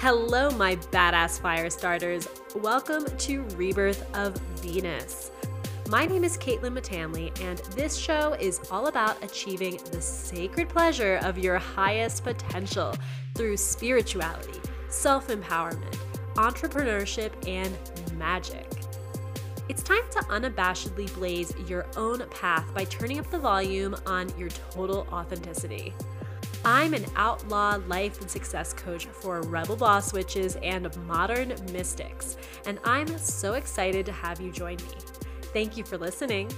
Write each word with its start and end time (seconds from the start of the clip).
Hello, 0.00 0.48
my 0.52 0.76
badass 0.76 1.40
fire 1.40 1.68
starters. 1.68 2.28
Welcome 2.54 3.04
to 3.04 3.42
Rebirth 3.56 4.08
of 4.14 4.36
Venus. 4.60 5.32
My 5.88 6.06
name 6.06 6.22
is 6.22 6.38
Caitlin 6.38 6.78
Matanley, 6.78 7.36
and 7.40 7.58
this 7.74 7.96
show 7.96 8.34
is 8.34 8.60
all 8.70 8.86
about 8.86 9.20
achieving 9.24 9.78
the 9.90 10.00
sacred 10.00 10.68
pleasure 10.68 11.18
of 11.24 11.36
your 11.36 11.58
highest 11.58 12.22
potential 12.22 12.94
through 13.34 13.56
spirituality, 13.56 14.60
self 14.88 15.26
empowerment, 15.26 15.98
entrepreneurship, 16.34 17.32
and 17.48 17.76
magic. 18.16 18.70
It's 19.68 19.82
time 19.82 20.08
to 20.12 20.20
unabashedly 20.20 21.12
blaze 21.14 21.52
your 21.66 21.86
own 21.96 22.22
path 22.28 22.72
by 22.72 22.84
turning 22.84 23.18
up 23.18 23.28
the 23.32 23.38
volume 23.40 23.96
on 24.06 24.28
your 24.38 24.50
total 24.50 25.08
authenticity. 25.10 25.92
I'm 26.64 26.92
an 26.92 27.06
outlaw 27.14 27.78
life 27.86 28.20
and 28.20 28.28
success 28.28 28.72
coach 28.72 29.06
for 29.06 29.42
rebel 29.42 29.76
boss 29.76 30.12
witches 30.12 30.56
and 30.62 30.94
modern 31.06 31.54
mystics, 31.72 32.36
and 32.66 32.80
I'm 32.84 33.16
so 33.18 33.54
excited 33.54 34.04
to 34.06 34.12
have 34.12 34.40
you 34.40 34.50
join 34.50 34.76
me. 34.76 34.92
Thank 35.52 35.76
you 35.76 35.84
for 35.84 35.96
listening. 35.96 36.50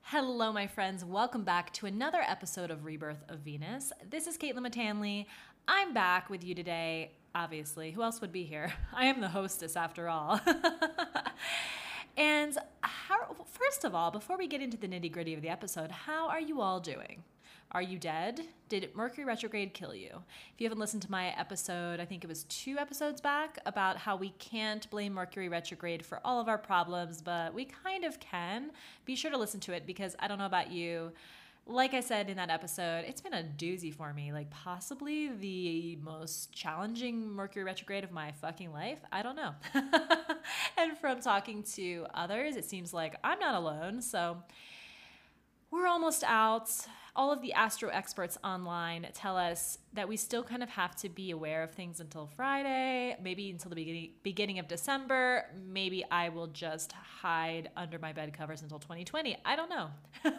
Hello, 0.00 0.52
my 0.52 0.66
friends. 0.66 1.04
Welcome 1.04 1.44
back 1.44 1.72
to 1.74 1.86
another 1.86 2.20
episode 2.26 2.70
of 2.70 2.84
Rebirth 2.84 3.22
of 3.28 3.40
Venus. 3.40 3.92
This 4.08 4.26
is 4.26 4.38
Caitlin 4.38 4.66
Matanley. 4.66 5.26
I'm 5.68 5.94
back 5.94 6.30
with 6.30 6.42
you 6.42 6.54
today 6.54 7.12
obviously. 7.34 7.90
Who 7.92 8.02
else 8.02 8.20
would 8.20 8.32
be 8.32 8.44
here? 8.44 8.72
I 8.94 9.06
am 9.06 9.20
the 9.20 9.28
hostess 9.28 9.76
after 9.76 10.08
all. 10.08 10.40
and 12.16 12.56
how, 12.82 13.36
first 13.46 13.84
of 13.84 13.94
all, 13.94 14.10
before 14.10 14.36
we 14.36 14.46
get 14.46 14.62
into 14.62 14.76
the 14.76 14.88
nitty 14.88 15.12
gritty 15.12 15.34
of 15.34 15.42
the 15.42 15.48
episode, 15.48 15.90
how 15.90 16.28
are 16.28 16.40
you 16.40 16.60
all 16.60 16.80
doing? 16.80 17.22
Are 17.74 17.80
you 17.80 17.98
dead? 17.98 18.42
Did 18.68 18.94
Mercury 18.94 19.24
retrograde 19.24 19.72
kill 19.72 19.94
you? 19.94 20.10
If 20.12 20.60
you 20.60 20.66
haven't 20.66 20.78
listened 20.78 21.02
to 21.02 21.10
my 21.10 21.28
episode, 21.38 22.00
I 22.00 22.04
think 22.04 22.22
it 22.22 22.26
was 22.26 22.44
two 22.44 22.76
episodes 22.76 23.22
back 23.22 23.58
about 23.64 23.96
how 23.96 24.14
we 24.14 24.30
can't 24.38 24.88
blame 24.90 25.14
Mercury 25.14 25.48
retrograde 25.48 26.04
for 26.04 26.20
all 26.22 26.38
of 26.38 26.48
our 26.48 26.58
problems, 26.58 27.22
but 27.22 27.54
we 27.54 27.64
kind 27.64 28.04
of 28.04 28.20
can. 28.20 28.72
Be 29.06 29.16
sure 29.16 29.30
to 29.30 29.38
listen 29.38 29.58
to 29.60 29.72
it 29.72 29.86
because 29.86 30.14
I 30.18 30.28
don't 30.28 30.38
know 30.38 30.44
about 30.44 30.70
you 30.70 31.12
like 31.66 31.94
I 31.94 32.00
said 32.00 32.28
in 32.28 32.36
that 32.36 32.50
episode, 32.50 33.04
it's 33.06 33.20
been 33.20 33.34
a 33.34 33.42
doozy 33.42 33.94
for 33.94 34.12
me. 34.12 34.32
Like, 34.32 34.50
possibly 34.50 35.28
the 35.28 35.96
most 36.02 36.52
challenging 36.52 37.30
Mercury 37.30 37.64
retrograde 37.64 38.04
of 38.04 38.10
my 38.10 38.32
fucking 38.32 38.72
life. 38.72 38.98
I 39.12 39.22
don't 39.22 39.36
know. 39.36 39.54
and 40.76 40.98
from 40.98 41.20
talking 41.20 41.62
to 41.74 42.06
others, 42.14 42.56
it 42.56 42.64
seems 42.64 42.92
like 42.92 43.16
I'm 43.22 43.38
not 43.38 43.54
alone. 43.54 44.02
So, 44.02 44.38
we're 45.70 45.86
almost 45.86 46.24
out. 46.24 46.70
All 47.14 47.30
of 47.30 47.42
the 47.42 47.52
astro 47.52 47.90
experts 47.90 48.38
online 48.42 49.06
tell 49.12 49.36
us 49.36 49.76
that 49.92 50.08
we 50.08 50.16
still 50.16 50.42
kind 50.42 50.62
of 50.62 50.70
have 50.70 50.96
to 50.96 51.10
be 51.10 51.30
aware 51.30 51.62
of 51.62 51.72
things 51.72 52.00
until 52.00 52.26
Friday, 52.26 53.16
maybe 53.22 53.50
until 53.50 53.68
the 53.68 53.74
beginning, 53.74 54.10
beginning 54.22 54.58
of 54.58 54.66
December. 54.66 55.44
Maybe 55.62 56.04
I 56.10 56.30
will 56.30 56.46
just 56.46 56.92
hide 56.92 57.70
under 57.76 57.98
my 57.98 58.14
bed 58.14 58.32
covers 58.32 58.62
until 58.62 58.78
2020. 58.78 59.36
I 59.44 59.56
don't 59.56 59.68
know. 59.68 59.90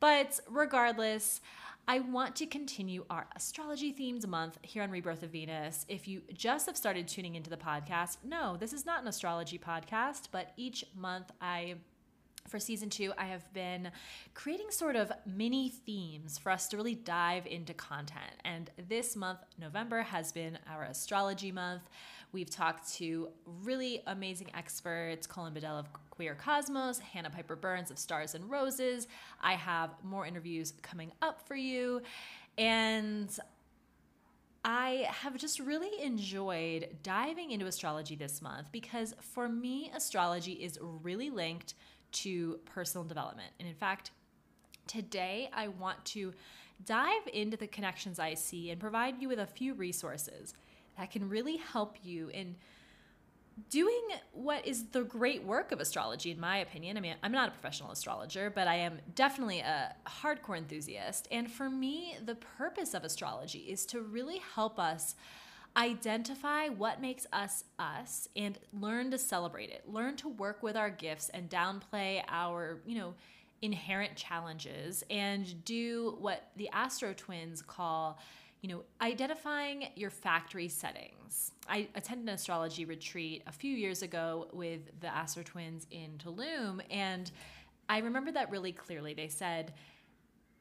but 0.00 0.38
regardless, 0.50 1.40
I 1.88 2.00
want 2.00 2.36
to 2.36 2.46
continue 2.46 3.06
our 3.08 3.26
astrology 3.36 3.94
themed 3.94 4.26
month 4.26 4.58
here 4.60 4.82
on 4.82 4.90
Rebirth 4.90 5.22
of 5.22 5.30
Venus. 5.30 5.86
If 5.88 6.08
you 6.08 6.20
just 6.34 6.66
have 6.66 6.76
started 6.76 7.06
tuning 7.06 7.36
into 7.36 7.48
the 7.48 7.56
podcast, 7.56 8.18
no, 8.24 8.56
this 8.58 8.72
is 8.72 8.84
not 8.84 9.00
an 9.02 9.08
astrology 9.08 9.56
podcast, 9.56 10.28
but 10.32 10.52
each 10.56 10.84
month 10.94 11.30
I 11.40 11.76
for 12.48 12.58
season 12.58 12.90
two, 12.90 13.12
I 13.18 13.26
have 13.26 13.52
been 13.52 13.90
creating 14.34 14.70
sort 14.70 14.96
of 14.96 15.12
mini 15.26 15.70
themes 15.70 16.38
for 16.38 16.50
us 16.50 16.68
to 16.68 16.76
really 16.76 16.94
dive 16.94 17.46
into 17.46 17.74
content. 17.74 18.32
And 18.44 18.70
this 18.88 19.16
month, 19.16 19.40
November, 19.58 20.02
has 20.02 20.32
been 20.32 20.58
our 20.70 20.84
astrology 20.84 21.52
month. 21.52 21.82
We've 22.32 22.50
talked 22.50 22.92
to 22.94 23.28
really 23.62 24.02
amazing 24.06 24.50
experts 24.54 25.26
Colin 25.26 25.54
Bedell 25.54 25.78
of 25.78 25.88
Queer 26.10 26.34
Cosmos, 26.34 26.98
Hannah 26.98 27.30
Piper 27.30 27.56
Burns 27.56 27.90
of 27.90 27.98
Stars 27.98 28.34
and 28.34 28.50
Roses. 28.50 29.06
I 29.40 29.54
have 29.54 29.90
more 30.02 30.26
interviews 30.26 30.72
coming 30.82 31.12
up 31.22 31.46
for 31.46 31.56
you. 31.56 32.02
And 32.58 33.30
I 34.68 35.06
have 35.08 35.36
just 35.36 35.60
really 35.60 36.02
enjoyed 36.02 36.88
diving 37.04 37.52
into 37.52 37.66
astrology 37.66 38.16
this 38.16 38.42
month 38.42 38.72
because 38.72 39.14
for 39.20 39.48
me, 39.48 39.92
astrology 39.94 40.54
is 40.54 40.76
really 40.82 41.30
linked 41.30 41.74
to 42.22 42.60
personal 42.64 43.04
development. 43.04 43.50
And 43.58 43.68
in 43.68 43.74
fact, 43.74 44.10
today 44.86 45.50
I 45.52 45.68
want 45.68 46.04
to 46.06 46.32
dive 46.84 47.26
into 47.32 47.56
the 47.56 47.66
connections 47.66 48.18
I 48.18 48.34
see 48.34 48.70
and 48.70 48.80
provide 48.80 49.20
you 49.20 49.28
with 49.28 49.38
a 49.38 49.46
few 49.46 49.74
resources 49.74 50.54
that 50.98 51.10
can 51.10 51.28
really 51.28 51.56
help 51.56 51.96
you 52.02 52.28
in 52.28 52.56
doing 53.70 54.02
what 54.32 54.66
is 54.66 54.88
the 54.88 55.02
great 55.02 55.42
work 55.42 55.72
of 55.72 55.80
astrology, 55.80 56.30
in 56.30 56.38
my 56.38 56.58
opinion. 56.58 56.96
I 56.96 57.00
mean, 57.00 57.14
I'm 57.22 57.32
not 57.32 57.48
a 57.48 57.52
professional 57.52 57.90
astrologer, 57.90 58.50
but 58.50 58.68
I 58.68 58.76
am 58.76 58.98
definitely 59.14 59.60
a 59.60 59.94
hardcore 60.06 60.58
enthusiast. 60.58 61.26
And 61.30 61.50
for 61.50 61.70
me, 61.70 62.16
the 62.24 62.34
purpose 62.34 62.92
of 62.92 63.04
astrology 63.04 63.60
is 63.60 63.86
to 63.86 64.02
really 64.02 64.42
help 64.54 64.78
us 64.78 65.14
identify 65.76 66.68
what 66.68 67.00
makes 67.00 67.26
us 67.32 67.64
us 67.78 68.28
and 68.34 68.58
learn 68.72 69.10
to 69.10 69.18
celebrate 69.18 69.70
it 69.70 69.84
learn 69.86 70.16
to 70.16 70.28
work 70.28 70.62
with 70.62 70.76
our 70.76 70.90
gifts 70.90 71.28
and 71.30 71.50
downplay 71.50 72.22
our 72.28 72.78
you 72.86 72.96
know 72.96 73.14
inherent 73.62 74.16
challenges 74.16 75.04
and 75.10 75.64
do 75.64 76.16
what 76.18 76.48
the 76.56 76.68
astro 76.70 77.12
twins 77.12 77.62
call 77.62 78.18
you 78.66 78.72
know, 78.74 78.82
identifying 79.00 79.88
your 79.94 80.10
factory 80.10 80.68
settings. 80.68 81.52
I 81.68 81.88
attended 81.94 82.28
an 82.28 82.34
astrology 82.34 82.84
retreat 82.84 83.42
a 83.46 83.52
few 83.52 83.76
years 83.76 84.02
ago 84.02 84.48
with 84.52 84.80
the 85.00 85.06
Astro 85.06 85.42
Twins 85.42 85.86
in 85.92 86.18
Tulum, 86.18 86.80
and 86.90 87.30
I 87.88 87.98
remember 87.98 88.32
that 88.32 88.50
really 88.50 88.72
clearly. 88.72 89.14
They 89.14 89.28
said, 89.28 89.72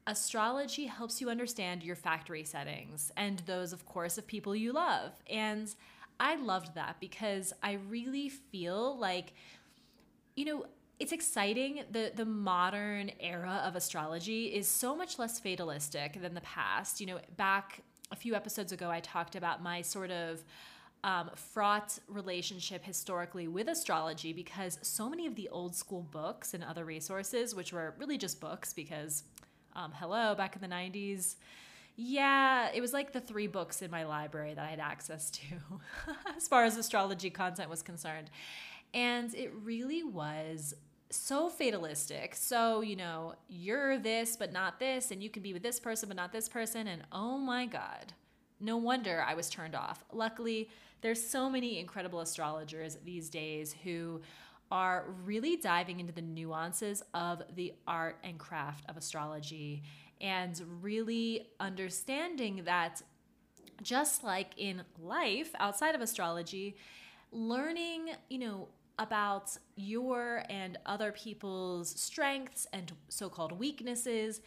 astrology 0.08 0.86
helps 0.86 1.20
you 1.20 1.30
understand 1.30 1.84
your 1.84 1.96
factory 1.96 2.44
settings 2.44 3.12
and 3.18 3.40
those, 3.46 3.74
of 3.74 3.86
course, 3.86 4.18
of 4.18 4.28
people 4.28 4.56
you 4.56 4.72
love. 4.74 5.12
And 5.30 5.74
I 6.20 6.36
loved 6.36 6.76
that 6.76 6.98
because 7.00 7.54
I 7.64 7.74
really 7.90 8.30
feel 8.30 8.98
like, 8.98 9.34
you 10.36 10.46
know, 10.46 10.66
it's 11.00 11.12
exciting. 11.12 11.84
The 11.92 12.14
the 12.16 12.26
modern 12.26 13.12
era 13.20 13.62
of 13.66 13.76
astrology 13.76 14.46
is 14.46 14.68
so 14.68 14.96
much 14.96 15.20
less 15.20 15.40
fatalistic 15.40 16.22
than 16.22 16.34
the 16.34 16.42
past. 16.42 17.02
You 17.02 17.08
know, 17.08 17.20
back 17.36 17.82
a 18.12 18.16
few 18.16 18.34
episodes 18.34 18.72
ago, 18.72 18.90
I 18.90 19.02
talked 19.02 19.36
about 19.36 19.62
my 19.62 19.82
sort 19.82 20.12
of 20.12 20.44
um, 21.04 21.30
fraught 21.36 22.00
relationship 22.08 22.84
historically 22.84 23.48
with 23.48 23.68
astrology 23.68 24.34
because 24.34 24.80
so 24.82 25.08
many 25.08 25.28
of 25.28 25.36
the 25.36 25.50
old 25.50 25.76
school 25.76 26.02
books 26.02 26.54
and 26.54 26.64
other 26.64 26.84
resources, 26.84 27.54
which 27.54 27.72
were 27.74 27.94
really 28.00 28.18
just 28.18 28.40
books 28.40 28.74
because, 28.74 29.24
um, 29.76 29.92
hello, 29.96 30.36
back 30.36 30.56
in 30.56 30.62
the 30.62 30.74
90s, 30.74 31.36
yeah, 31.98 32.70
it 32.74 32.82
was 32.82 32.94
like 32.94 33.14
the 33.14 33.22
three 33.22 33.48
books 33.48 33.82
in 33.82 33.90
my 33.90 34.04
library 34.04 34.54
that 34.54 34.66
I 34.66 34.70
had 34.70 34.80
access 34.80 35.32
to 35.32 35.42
as 36.36 36.48
far 36.48 36.66
as 36.66 36.78
astrology 36.78 37.30
content 37.30 37.70
was 37.70 37.82
concerned. 37.82 38.30
And 38.94 39.34
it 39.34 39.52
really 39.64 40.04
was 40.04 40.74
so 41.10 41.50
fatalistic. 41.50 42.36
So, 42.36 42.82
you 42.82 42.96
know, 42.96 43.36
you're 43.48 43.98
this, 43.98 44.36
but 44.36 44.52
not 44.52 44.80
this, 44.80 45.12
and 45.12 45.22
you 45.22 45.30
can 45.30 45.42
be 45.42 45.54
with 45.54 45.64
this 45.64 45.80
person, 45.80 46.10
but 46.10 46.18
not 46.18 46.32
this 46.32 46.50
person. 46.50 46.88
And 46.88 47.04
oh 47.12 47.38
my 47.38 47.66
God, 47.66 48.14
no 48.60 48.78
wonder 48.78 49.24
I 49.26 49.34
was 49.34 49.50
turned 49.50 49.76
off. 49.76 50.04
Luckily, 50.12 50.70
there's 51.02 51.26
so 51.26 51.50
many 51.50 51.80
incredible 51.80 52.22
astrologers 52.22 52.98
these 53.06 53.30
days 53.30 53.76
who 53.84 54.22
are 54.76 55.06
really 55.24 55.56
diving 55.56 56.02
into 56.02 56.12
the 56.12 56.22
nuances 56.22 57.02
of 57.14 57.42
the 57.56 57.74
art 57.88 58.18
and 58.26 58.38
craft 58.38 58.84
of 58.90 58.98
astrology 58.98 59.82
and 60.20 60.62
really 60.82 61.48
understanding 61.62 62.62
that 62.66 63.02
just 63.82 64.22
like 64.22 64.52
in 64.58 64.82
life 65.02 65.52
outside 65.60 65.96
of 65.96 66.02
astrology, 66.02 66.76
learning, 67.32 68.10
you 68.28 68.38
know, 68.38 68.68
about 69.00 69.58
your 69.78 70.44
and 70.50 70.78
other 70.86 71.14
people's 71.14 71.90
strengths 71.98 72.68
and 72.74 72.92
so 73.08 73.30
called 73.30 73.58
weaknesses 73.58 74.42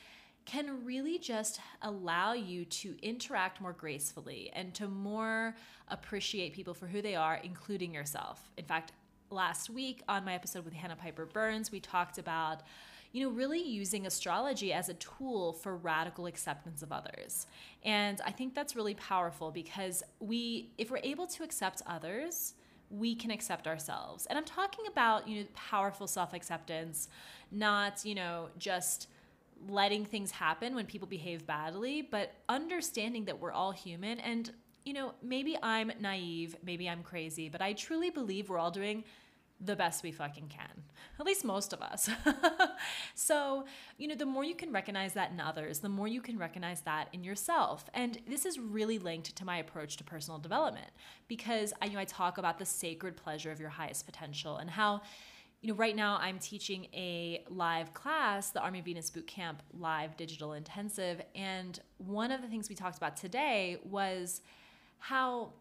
can 0.45 0.85
really 0.85 1.19
just 1.19 1.59
allow 1.81 2.35
you 2.35 2.67
to 2.67 2.97
interact 3.03 3.63
more 3.63 3.73
gracefully 3.73 4.51
and 4.53 4.75
to 4.75 4.89
more 4.89 5.55
appreciate 5.89 6.53
people 6.53 6.75
for 6.75 6.87
who 6.87 7.01
they 7.01 7.15
are, 7.15 7.41
including 7.43 7.95
yourself. 7.95 8.51
In 8.59 8.67
fact, 8.67 8.93
last 9.31 9.71
week 9.71 10.03
on 10.09 10.25
my 10.25 10.35
episode 10.35 10.65
with 10.65 10.75
Hannah 10.75 10.97
Piper 10.97 11.27
Burns, 11.27 11.71
we 11.71 11.81
talked 11.81 12.19
about 12.19 12.63
you 13.13 13.25
know, 13.25 13.31
really 13.31 13.63
using 13.63 14.07
astrology 14.07 14.73
as 14.73 14.89
a 14.89 14.95
tool 14.95 15.55
for 15.55 15.77
radical 15.77 16.27
acceptance 16.27 16.83
of 16.83 16.93
others. 16.93 17.47
And 17.83 18.21
I 18.25 18.31
think 18.31 18.55
that's 18.55 18.77
really 18.77 18.95
powerful 18.95 19.51
because 19.51 20.03
we, 20.21 20.71
if 20.77 20.91
we're 20.91 21.01
able 21.03 21.27
to 21.29 21.43
accept 21.43 21.81
others, 21.87 22.55
we 22.91 23.15
can 23.15 23.31
accept 23.31 23.67
ourselves. 23.67 24.27
And 24.27 24.39
I'm 24.39 24.45
talking 24.45 24.87
about, 24.87 25.27
you 25.27 25.41
know, 25.41 25.47
powerful 25.55 26.07
self-acceptance, 26.07 27.09
not, 27.51 28.05
you 28.05 28.15
know, 28.15 28.49
just 28.59 29.09
letting 29.69 30.05
things 30.05 30.31
happen 30.31 30.75
when 30.75 30.87
people 30.87 31.09
behave 31.09 31.47
badly, 31.47 32.03
but 32.03 32.35
understanding 32.49 33.25
that 33.25 33.41
we're 33.41 33.53
all 33.53 33.73
human 33.73 34.21
and 34.21 34.53
you 34.85 34.93
know, 34.93 35.15
maybe 35.23 35.57
I'm 35.63 35.93
naive, 36.01 36.57
maybe 36.63 36.89
I'm 36.89 37.03
crazy, 37.03 37.49
but 37.49 37.61
I 37.61 37.73
truly 37.73 38.11
believe 38.11 38.49
we're 38.49 38.59
all 38.59 38.71
doing 38.71 39.05
the 39.61 39.75
best 39.75 40.05
we 40.05 40.13
fucking 40.13 40.49
can. 40.49 40.85
At 41.19 41.27
least 41.27 41.45
most 41.45 41.73
of 41.73 41.83
us. 41.83 42.09
so, 43.15 43.65
you 43.97 44.07
know, 44.07 44.15
the 44.15 44.27
more 44.27 44.45
you 44.45 44.55
can 44.55 44.73
recognize 44.73 45.15
that 45.15 45.33
in 45.33 45.41
others, 45.41 45.81
the 45.81 45.89
more 45.89 46.07
you 46.07 46.21
can 46.21 46.39
recognize 46.39 46.83
that 46.83 47.09
in 47.13 47.25
yourself. 47.25 47.85
And 47.93 48.19
this 48.29 48.47
is 48.47 48.59
really 48.59 48.99
linked 48.99 49.35
to 49.35 49.45
my 49.45 49.59
approach 49.59 49.97
to 49.97 50.05
personal 50.05 50.39
development 50.39 50.91
because 51.27 51.73
I 51.83 51.87
you 51.87 51.95
know 51.95 51.99
I 51.99 52.05
talk 52.05 52.39
about 52.39 52.59
the 52.59 52.65
sacred 52.65 53.17
pleasure 53.17 53.51
of 53.51 53.59
your 53.59 53.71
highest 53.71 54.07
potential 54.07 54.59
and 54.59 54.71
how 54.71 55.03
you 55.61 55.71
know, 55.71 55.75
right 55.75 55.97
now 55.97 56.19
I'm 56.21 56.39
teaching 56.39 56.87
a 56.95 57.45
live 57.49 57.93
class, 57.93 58.51
the 58.51 58.61
Army 58.61 58.81
Venus 58.81 59.11
Boot 59.11 59.27
Camp 59.27 59.61
live 59.73 60.17
digital 60.17 60.53
intensive, 60.53 61.21
and 61.35 61.81
one 61.97 62.31
of 62.31 62.43
the 62.43 62.49
things 62.49 62.69
we 62.69 62.77
talked 62.77 62.97
about 62.97 63.17
today 63.17 63.79
was 63.85 64.41
how 64.99 65.53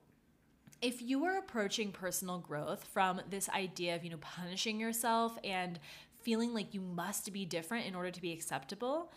if 0.82 1.02
you 1.02 1.24
are 1.26 1.38
approaching 1.38 1.92
personal 1.92 2.40
growth 2.40 2.84
from 2.94 3.22
this 3.30 3.50
idea 3.50 3.96
of, 3.96 4.04
you 4.04 4.10
know, 4.10 4.18
punishing 4.18 4.80
yourself 4.80 5.38
and 5.44 5.80
feeling 6.22 6.54
like 6.54 6.74
you 6.74 6.82
must 6.82 7.32
be 7.34 7.46
different 7.46 7.88
in 7.88 7.96
order 7.96 8.12
to 8.12 8.22
be 8.22 8.32
acceptable, 8.32 9.12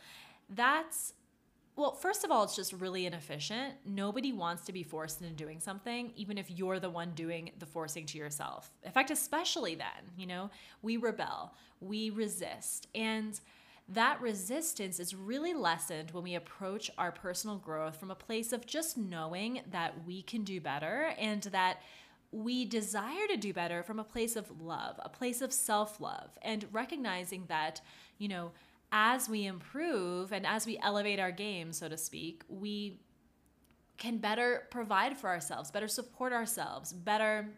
that's 0.49 1.14
well, 1.76 1.94
first 1.94 2.25
of 2.25 2.31
all, 2.31 2.44
it's 2.44 2.56
just 2.56 2.75
really 2.75 3.06
inefficient. 3.06 3.75
Nobody 3.87 4.32
wants 4.32 4.64
to 4.67 4.72
be 4.72 4.82
forced 4.82 5.22
into 5.22 5.32
doing 5.32 5.61
something, 5.61 6.12
even 6.14 6.37
if 6.37 6.50
you're 6.50 6.78
the 6.78 6.90
one 6.90 7.12
doing 7.12 7.52
the 7.58 7.64
forcing 7.64 8.05
to 8.06 8.19
yourself. 8.19 8.70
In 8.82 8.93
fact, 8.93 9.11
especially 9.11 9.76
then, 9.76 10.12
you 10.14 10.26
know, 10.26 10.50
we 10.82 10.99
rebel, 10.99 11.55
we 11.81 12.11
resist. 12.11 12.88
And 12.94 13.40
that 13.92 14.20
resistance 14.20 15.00
is 15.00 15.14
really 15.14 15.52
lessened 15.52 16.12
when 16.12 16.22
we 16.22 16.34
approach 16.34 16.90
our 16.96 17.10
personal 17.10 17.56
growth 17.56 17.98
from 17.98 18.10
a 18.10 18.14
place 18.14 18.52
of 18.52 18.66
just 18.66 18.96
knowing 18.96 19.62
that 19.70 20.06
we 20.06 20.22
can 20.22 20.44
do 20.44 20.60
better 20.60 21.12
and 21.19 21.42
that 21.44 21.81
we 22.32 22.64
desire 22.64 23.26
to 23.28 23.37
do 23.37 23.52
better 23.52 23.82
from 23.82 23.98
a 23.98 24.04
place 24.04 24.37
of 24.37 24.60
love, 24.60 25.00
a 25.00 25.08
place 25.08 25.40
of 25.40 25.52
self 25.52 26.00
love, 26.00 26.38
and 26.42 26.66
recognizing 26.70 27.44
that, 27.48 27.81
you 28.19 28.28
know, 28.28 28.52
as 28.92 29.28
we 29.28 29.46
improve 29.46 30.32
and 30.32 30.46
as 30.46 30.66
we 30.66 30.78
elevate 30.82 31.19
our 31.19 31.32
game, 31.32 31.72
so 31.72 31.88
to 31.88 31.96
speak, 31.96 32.44
we 32.48 33.00
can 33.98 34.19
better 34.19 34.69
provide 34.70 35.16
for 35.16 35.28
ourselves, 35.28 35.70
better 35.70 35.88
support 35.88 36.32
ourselves, 36.32 36.92
better 36.92 37.48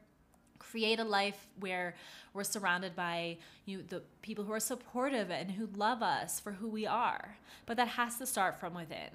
create 0.71 0.99
a 0.99 1.05
life 1.05 1.49
where 1.59 1.95
we're 2.35 2.45
surrounded 2.45 2.95
by 2.97 3.39
you 3.67 3.83
the 3.89 4.03
people 4.23 4.45
who 4.45 4.53
are 4.53 4.61
supportive 4.61 5.31
and 5.31 5.51
who 5.51 5.69
love 5.77 6.03
us 6.03 6.41
for 6.41 6.53
who 6.53 6.69
we 6.69 6.87
are. 6.87 7.37
But 7.67 7.77
that 7.77 7.89
has 7.89 8.17
to 8.19 8.27
start 8.27 8.59
from 8.59 8.75
within. 8.75 9.11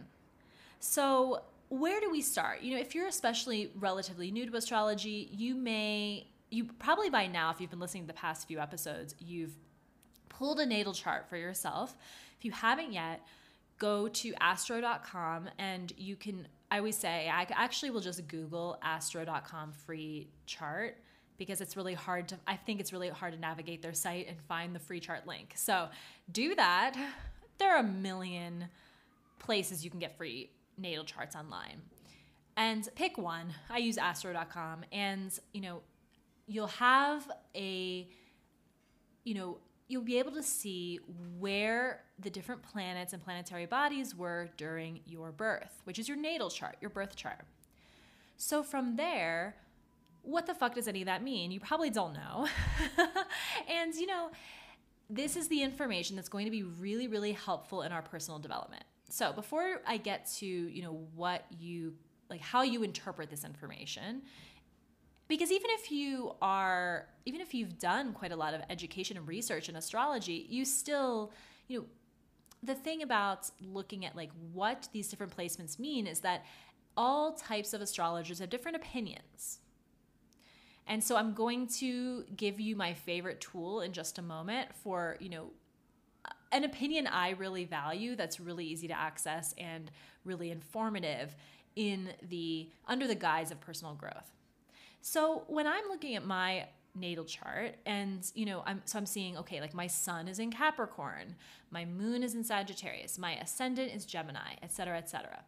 So, 0.79 1.41
where 1.69 1.99
do 1.99 2.09
we 2.09 2.21
start? 2.21 2.61
You 2.61 2.75
know, 2.75 2.81
if 2.81 2.95
you're 2.95 3.07
especially 3.07 3.71
relatively 3.79 4.31
new 4.31 4.45
to 4.49 4.55
astrology, 4.55 5.29
you 5.31 5.55
may 5.55 6.27
you 6.49 6.65
probably 6.79 7.09
by 7.09 7.27
now 7.27 7.51
if 7.51 7.59
you've 7.59 7.69
been 7.69 7.79
listening 7.79 8.03
to 8.03 8.07
the 8.07 8.13
past 8.13 8.47
few 8.47 8.59
episodes, 8.59 9.15
you've 9.19 9.53
pulled 10.29 10.59
a 10.59 10.65
natal 10.65 10.93
chart 10.93 11.27
for 11.27 11.35
yourself. 11.35 11.95
If 12.37 12.45
you 12.45 12.51
haven't 12.51 12.93
yet, 12.93 13.21
go 13.79 14.07
to 14.07 14.33
astro.com 14.39 15.49
and 15.57 15.91
you 15.97 16.15
can 16.15 16.47
I 16.69 16.77
always 16.79 16.97
say 16.97 17.29
I 17.29 17.47
actually 17.51 17.89
will 17.91 18.01
just 18.01 18.27
Google 18.27 18.77
astro.com 18.81 19.71
free 19.71 20.27
chart 20.45 20.97
because 21.37 21.61
it's 21.61 21.77
really 21.77 21.93
hard 21.93 22.27
to 22.29 22.37
I 22.47 22.55
think 22.55 22.79
it's 22.79 22.91
really 22.91 23.09
hard 23.09 23.33
to 23.33 23.39
navigate 23.39 23.81
their 23.81 23.93
site 23.93 24.27
and 24.27 24.37
find 24.47 24.75
the 24.75 24.79
free 24.79 24.99
chart 24.99 25.27
link. 25.27 25.53
So 25.55 25.89
do 26.31 26.55
that. 26.55 26.95
There 27.57 27.75
are 27.75 27.79
a 27.79 27.83
million 27.83 28.65
places 29.39 29.83
you 29.83 29.89
can 29.89 29.99
get 29.99 30.17
free 30.17 30.49
natal 30.77 31.03
charts 31.03 31.35
online. 31.35 31.81
And 32.55 32.87
pick 32.95 33.17
one. 33.17 33.53
I 33.69 33.77
use 33.77 33.97
astro.com 33.97 34.85
and 34.91 35.37
you 35.53 35.61
know, 35.61 35.81
you'll 36.47 36.67
have 36.67 37.29
a 37.55 38.07
you 39.23 39.33
know, 39.33 39.57
you'll 39.89 40.03
be 40.03 40.19
able 40.19 40.31
to 40.31 40.43
see 40.43 40.99
where 41.37 42.03
the 42.19 42.29
different 42.29 42.63
planets 42.63 43.13
and 43.13 43.23
planetary 43.23 43.65
bodies 43.65 44.15
were 44.15 44.49
during 44.57 45.01
your 45.05 45.31
birth, 45.31 45.81
which 45.83 45.99
is 45.99 46.07
your 46.07 46.17
natal 46.17 46.49
chart, 46.49 46.77
your 46.81 46.89
birth 46.89 47.15
chart. 47.15 47.41
So 48.37 48.63
from 48.63 48.95
there, 48.95 49.55
what 50.27 50.45
the 50.45 50.53
fuck 50.53 50.75
does 50.75 50.89
any 50.89 51.01
of 51.01 51.05
that 51.05 51.23
mean? 51.23 51.51
You 51.51 51.61
probably 51.61 51.89
don't 51.89 52.13
know. 52.13 52.47
and, 53.69 53.95
you 53.95 54.07
know, 54.07 54.29
this 55.09 55.37
is 55.37 55.47
the 55.47 55.63
information 55.63 56.17
that's 56.17 56.27
going 56.27 56.43
to 56.43 56.51
be 56.51 56.63
really, 56.63 57.07
really 57.07 57.31
helpful 57.31 57.81
in 57.81 57.93
our 57.93 58.01
personal 58.01 58.37
development. 58.37 58.83
So 59.09 59.31
before 59.31 59.81
I 59.87 59.95
get 59.95 60.29
to, 60.39 60.45
you 60.45 60.81
know, 60.83 61.07
what 61.15 61.45
you 61.57 61.93
like 62.29 62.41
how 62.41 62.61
you 62.61 62.83
interpret 62.83 63.29
this 63.29 63.45
information, 63.45 64.21
because 65.29 65.49
even 65.49 65.71
if 65.71 65.91
you 65.91 66.33
are 66.41 67.07
even 67.25 67.39
if 67.39 67.53
you've 67.53 67.79
done 67.79 68.11
quite 68.11 68.33
a 68.33 68.35
lot 68.35 68.53
of 68.53 68.61
education 68.69 69.15
and 69.15 69.25
research 69.25 69.69
in 69.69 69.77
astrology, 69.77 70.45
you 70.49 70.65
still, 70.65 71.31
you 71.69 71.79
know, 71.79 71.85
the 72.63 72.75
thing 72.75 73.01
about 73.01 73.49
looking 73.61 74.05
at 74.05 74.13
like 74.13 74.31
what 74.51 74.89
these 74.91 75.07
different 75.07 75.35
placements 75.35 75.79
mean 75.79 76.05
is 76.05 76.19
that 76.19 76.45
all 76.97 77.31
types 77.31 77.73
of 77.73 77.79
astrologers 77.79 78.39
have 78.39 78.49
different 78.49 78.75
opinions 78.75 79.59
and 80.87 81.03
so 81.03 81.15
I'm 81.15 81.33
going 81.33 81.67
to 81.79 82.23
give 82.35 82.59
you 82.59 82.75
my 82.75 82.93
favorite 82.93 83.41
tool 83.41 83.81
in 83.81 83.93
just 83.93 84.17
a 84.17 84.21
moment 84.21 84.73
for, 84.75 85.17
you 85.19 85.29
know, 85.29 85.51
an 86.51 86.63
opinion 86.63 87.07
I 87.07 87.31
really 87.31 87.65
value 87.65 88.15
that's 88.15 88.39
really 88.39 88.65
easy 88.65 88.87
to 88.87 88.97
access 88.97 89.53
and 89.57 89.91
really 90.23 90.49
informative 90.49 91.35
in 91.75 92.09
the 92.27 92.69
under 92.87 93.07
the 93.07 93.15
guise 93.15 93.51
of 93.51 93.59
personal 93.59 93.93
growth. 93.93 94.31
So 95.01 95.43
when 95.47 95.67
I'm 95.67 95.83
looking 95.89 96.15
at 96.15 96.25
my 96.25 96.67
natal 96.95 97.25
chart 97.25 97.75
and 97.85 98.31
you 98.33 98.43
know 98.43 98.63
I'm 98.65 98.81
so 98.85 98.97
I'm 98.97 99.05
seeing 99.05 99.37
okay 99.37 99.61
like 99.61 99.73
my 99.73 99.87
sun 99.87 100.27
is 100.27 100.39
in 100.39 100.51
Capricorn, 100.51 101.35
my 101.69 101.85
moon 101.85 102.23
is 102.23 102.33
in 102.33 102.43
Sagittarius, 102.43 103.17
my 103.17 103.33
ascendant 103.35 103.93
is 103.93 104.05
Gemini, 104.05 104.55
etc., 104.63 104.97
etc. 104.97 105.43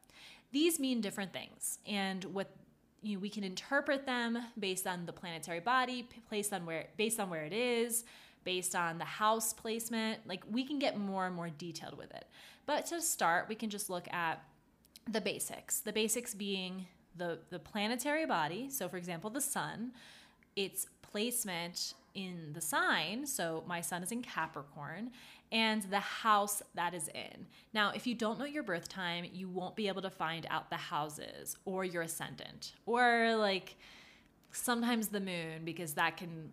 These 0.51 0.79
mean 0.79 1.01
different 1.01 1.33
things. 1.33 1.79
And 1.87 2.23
what 2.25 2.55
you 3.01 3.15
know, 3.15 3.19
we 3.19 3.29
can 3.29 3.43
interpret 3.43 4.05
them 4.05 4.37
based 4.57 4.87
on 4.87 5.05
the 5.05 5.13
planetary 5.13 5.59
body, 5.59 6.07
placed 6.27 6.53
on 6.53 6.65
where 6.65 6.87
based 6.97 7.19
on 7.19 7.29
where 7.29 7.45
it 7.45 7.53
is, 7.53 8.03
based 8.43 8.75
on 8.75 8.97
the 8.97 9.05
house 9.05 9.53
placement. 9.53 10.19
Like 10.27 10.43
we 10.49 10.63
can 10.63 10.79
get 10.79 10.97
more 10.97 11.25
and 11.25 11.35
more 11.35 11.49
detailed 11.49 11.97
with 11.97 12.11
it. 12.11 12.25
But 12.65 12.85
to 12.87 13.01
start, 13.01 13.47
we 13.49 13.55
can 13.55 13.69
just 13.69 13.89
look 13.89 14.11
at 14.13 14.43
the 15.09 15.21
basics. 15.21 15.79
The 15.79 15.93
basics 15.93 16.33
being 16.33 16.87
the 17.15 17.39
the 17.49 17.59
planetary 17.59 18.25
body. 18.25 18.69
So 18.69 18.87
for 18.89 18.97
example, 18.97 19.29
the 19.29 19.41
sun, 19.41 19.91
its 20.55 20.87
placement 21.01 21.93
in 22.15 22.51
the 22.53 22.61
sign. 22.61 23.25
So 23.25 23.63
my 23.67 23.81
sun 23.81 24.03
is 24.03 24.11
in 24.11 24.21
Capricorn 24.21 25.11
and 25.51 25.83
the 25.83 25.99
house 25.99 26.61
that 26.75 26.93
is 26.93 27.07
in. 27.09 27.47
Now, 27.73 27.91
if 27.91 28.05
you 28.05 28.13
don't 28.13 28.37
know 28.37 28.45
your 28.45 28.63
birth 28.63 28.87
time, 28.87 29.25
you 29.33 29.49
won't 29.49 29.75
be 29.75 29.87
able 29.87 30.01
to 30.03 30.09
find 30.09 30.45
out 30.49 30.69
the 30.69 30.77
houses 30.77 31.55
or 31.65 31.83
your 31.83 32.03
ascendant 32.03 32.73
or 32.85 33.35
like 33.35 33.75
sometimes 34.51 35.07
the 35.07 35.19
moon 35.19 35.63
because 35.63 35.93
that 35.93 36.17
can 36.17 36.51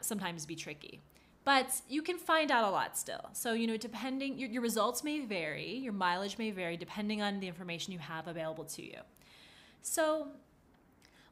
sometimes 0.00 0.44
be 0.44 0.56
tricky. 0.56 1.00
But 1.44 1.80
you 1.88 2.02
can 2.02 2.18
find 2.18 2.50
out 2.50 2.64
a 2.64 2.70
lot 2.70 2.98
still. 2.98 3.30
So, 3.32 3.54
you 3.54 3.66
know, 3.66 3.78
depending, 3.78 4.36
your, 4.36 4.50
your 4.50 4.60
results 4.60 5.02
may 5.02 5.20
vary, 5.20 5.76
your 5.76 5.94
mileage 5.94 6.36
may 6.36 6.50
vary 6.50 6.76
depending 6.76 7.22
on 7.22 7.40
the 7.40 7.48
information 7.48 7.92
you 7.92 7.98
have 8.00 8.28
available 8.28 8.64
to 8.64 8.82
you. 8.82 8.98
So, 9.80 10.28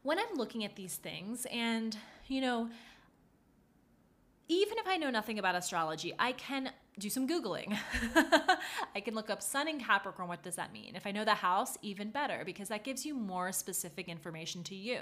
when 0.02 0.18
I'm 0.18 0.36
looking 0.36 0.64
at 0.64 0.76
these 0.76 0.94
things 0.94 1.46
and, 1.52 1.98
you 2.28 2.40
know, 2.40 2.70
even 4.48 4.78
if 4.78 4.86
I 4.86 4.96
know 4.96 5.10
nothing 5.10 5.38
about 5.38 5.54
astrology, 5.54 6.12
I 6.18 6.32
can 6.32 6.70
do 6.98 7.10
some 7.10 7.28
Googling. 7.28 7.76
I 8.94 9.00
can 9.00 9.14
look 9.14 9.28
up 9.28 9.42
Sun 9.42 9.68
in 9.68 9.80
Capricorn. 9.80 10.28
What 10.28 10.42
does 10.42 10.56
that 10.56 10.72
mean? 10.72 10.94
If 10.94 11.06
I 11.06 11.10
know 11.10 11.24
the 11.24 11.34
house, 11.34 11.76
even 11.82 12.10
better, 12.10 12.42
because 12.44 12.68
that 12.68 12.84
gives 12.84 13.04
you 13.04 13.14
more 13.14 13.50
specific 13.52 14.08
information 14.08 14.62
to 14.64 14.74
you. 14.74 15.00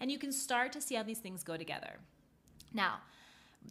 And 0.00 0.10
you 0.10 0.18
can 0.18 0.32
start 0.32 0.72
to 0.72 0.80
see 0.80 0.94
how 0.94 1.02
these 1.02 1.18
things 1.18 1.42
go 1.42 1.56
together. 1.56 1.98
Now, 2.72 3.00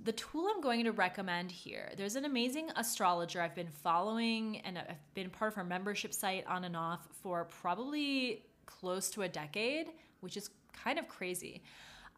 the 0.04 0.12
tool 0.12 0.48
I'm 0.54 0.62
going 0.62 0.84
to 0.84 0.92
recommend 0.92 1.52
here, 1.52 1.92
there's 1.98 2.16
an 2.16 2.26
amazing 2.26 2.70
astrologer 2.76 3.42
I've 3.42 3.56
been 3.56 3.70
following 3.70 4.60
and 4.60 4.78
I've 4.78 5.14
been 5.14 5.30
part 5.30 5.52
of 5.52 5.56
her 5.56 5.64
membership 5.64 6.14
site 6.14 6.46
on 6.46 6.66
and 6.66 6.76
off 6.76 7.08
for 7.24 7.46
probably 7.46 8.44
close 8.66 9.10
to 9.12 9.24
a 9.24 9.30
decade, 9.30 9.88
which 10.20 10.38
is 10.38 10.50
kind 10.72 11.00
of 11.00 11.08
crazy. 11.08 11.64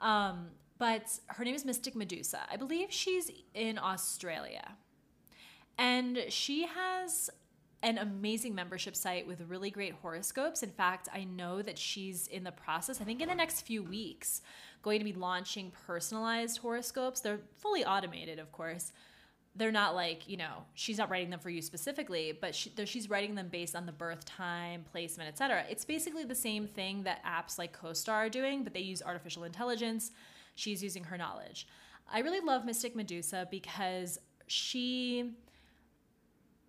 Um, 0.01 0.47
but 0.79 1.19
her 1.27 1.43
name 1.43 1.53
is 1.53 1.65
Mystic 1.65 1.95
Medusa. 1.95 2.39
I 2.49 2.55
believe 2.55 2.91
she's 2.91 3.29
in 3.53 3.77
Australia. 3.77 4.75
And 5.77 6.25
she 6.29 6.65
has 6.65 7.29
an 7.83 7.97
amazing 7.97 8.55
membership 8.55 8.95
site 8.95 9.27
with 9.27 9.41
really 9.47 9.69
great 9.71 9.93
horoscopes. 10.01 10.63
In 10.63 10.71
fact, 10.71 11.07
I 11.13 11.23
know 11.23 11.61
that 11.61 11.77
she's 11.77 12.27
in 12.27 12.43
the 12.43 12.51
process, 12.51 12.99
I 12.99 13.03
think 13.05 13.21
in 13.21 13.29
the 13.29 13.35
next 13.35 13.61
few 13.61 13.83
weeks, 13.83 14.41
going 14.81 14.99
to 14.99 15.05
be 15.05 15.13
launching 15.13 15.71
personalized 15.85 16.57
horoscopes. 16.57 17.21
They're 17.21 17.39
fully 17.57 17.85
automated, 17.85 18.39
of 18.39 18.51
course. 18.51 18.91
They're 19.55 19.71
not 19.71 19.95
like, 19.95 20.27
you 20.27 20.37
know, 20.37 20.63
she's 20.73 20.97
not 20.97 21.09
writing 21.09 21.29
them 21.29 21.39
for 21.39 21.49
you 21.49 21.61
specifically, 21.61 22.37
but 22.39 22.53
she, 22.53 22.71
she's 22.85 23.09
writing 23.09 23.35
them 23.35 23.47
based 23.49 23.75
on 23.75 23.85
the 23.85 23.91
birth 23.91 24.25
time, 24.25 24.85
placement, 24.91 25.29
etc. 25.29 25.65
It's 25.69 25.83
basically 25.83 26.23
the 26.23 26.35
same 26.35 26.67
thing 26.67 27.03
that 27.03 27.23
apps 27.25 27.57
like 27.57 27.77
CoStar 27.77 28.13
are 28.13 28.29
doing, 28.29 28.63
but 28.63 28.73
they 28.73 28.79
use 28.81 29.01
artificial 29.01 29.43
intelligence. 29.43 30.11
She's 30.59 30.83
using 30.83 31.05
her 31.05 31.17
knowledge. 31.17 31.67
I 32.11 32.19
really 32.19 32.39
love 32.39 32.65
Mystic 32.65 32.95
Medusa 32.95 33.47
because 33.49 34.19
she 34.47 35.31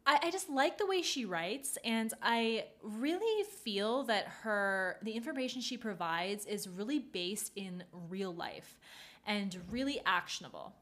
I, 0.06 0.18
I 0.24 0.30
just 0.30 0.48
like 0.48 0.78
the 0.78 0.86
way 0.86 1.02
she 1.02 1.24
writes, 1.24 1.76
and 1.84 2.12
I 2.22 2.64
really 2.82 3.44
feel 3.44 4.04
that 4.04 4.26
her 4.42 4.96
the 5.02 5.12
information 5.12 5.60
she 5.60 5.76
provides 5.76 6.46
is 6.46 6.68
really 6.68 6.98
based 6.98 7.52
in 7.56 7.84
real 8.08 8.34
life 8.34 8.78
and 9.26 9.56
really 9.70 10.00
actionable. 10.06 10.74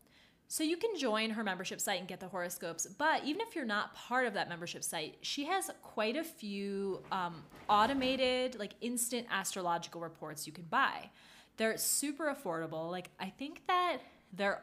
So 0.51 0.65
you 0.65 0.79
can 0.79 0.97
join 0.97 1.31
her 1.31 1.45
membership 1.45 1.79
site 1.79 1.99
and 1.99 2.09
get 2.09 2.21
the 2.21 2.29
horoscopes, 2.29 2.87
but 2.87 3.23
even 3.25 3.43
if 3.43 3.55
you're 3.55 3.67
not 3.67 3.95
part 3.95 4.27
of 4.27 4.33
that 4.33 4.49
membership 4.49 4.83
site, 4.83 5.17
she 5.21 5.45
has 5.45 5.71
quite 5.83 6.17
a 6.17 6.25
few 6.25 7.03
um, 7.13 7.43
automated, 7.69 8.59
like 8.59 8.73
instant 8.81 9.27
astrological 9.31 10.01
reports 10.01 10.47
you 10.47 10.55
can 10.55 10.65
buy. 10.71 11.11
They're 11.59 11.77
super 11.77 12.35
affordable. 12.35 12.91
Like 12.91 13.11
I 13.21 13.27
think 13.29 13.63
that 13.67 13.99
they're 14.33 14.63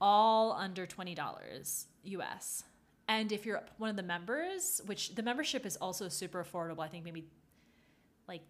all 0.00 0.52
under 0.52 0.86
twenty 0.86 1.14
dollars 1.14 1.86
US. 2.04 2.64
And 3.08 3.30
if 3.30 3.46
you're 3.46 3.62
one 3.78 3.90
of 3.90 3.96
the 3.96 4.02
members, 4.02 4.80
which 4.86 5.14
the 5.14 5.22
membership 5.22 5.64
is 5.64 5.76
also 5.76 6.08
super 6.08 6.44
affordable, 6.44 6.80
I 6.80 6.88
think 6.88 7.04
maybe 7.04 7.24
like 8.26 8.42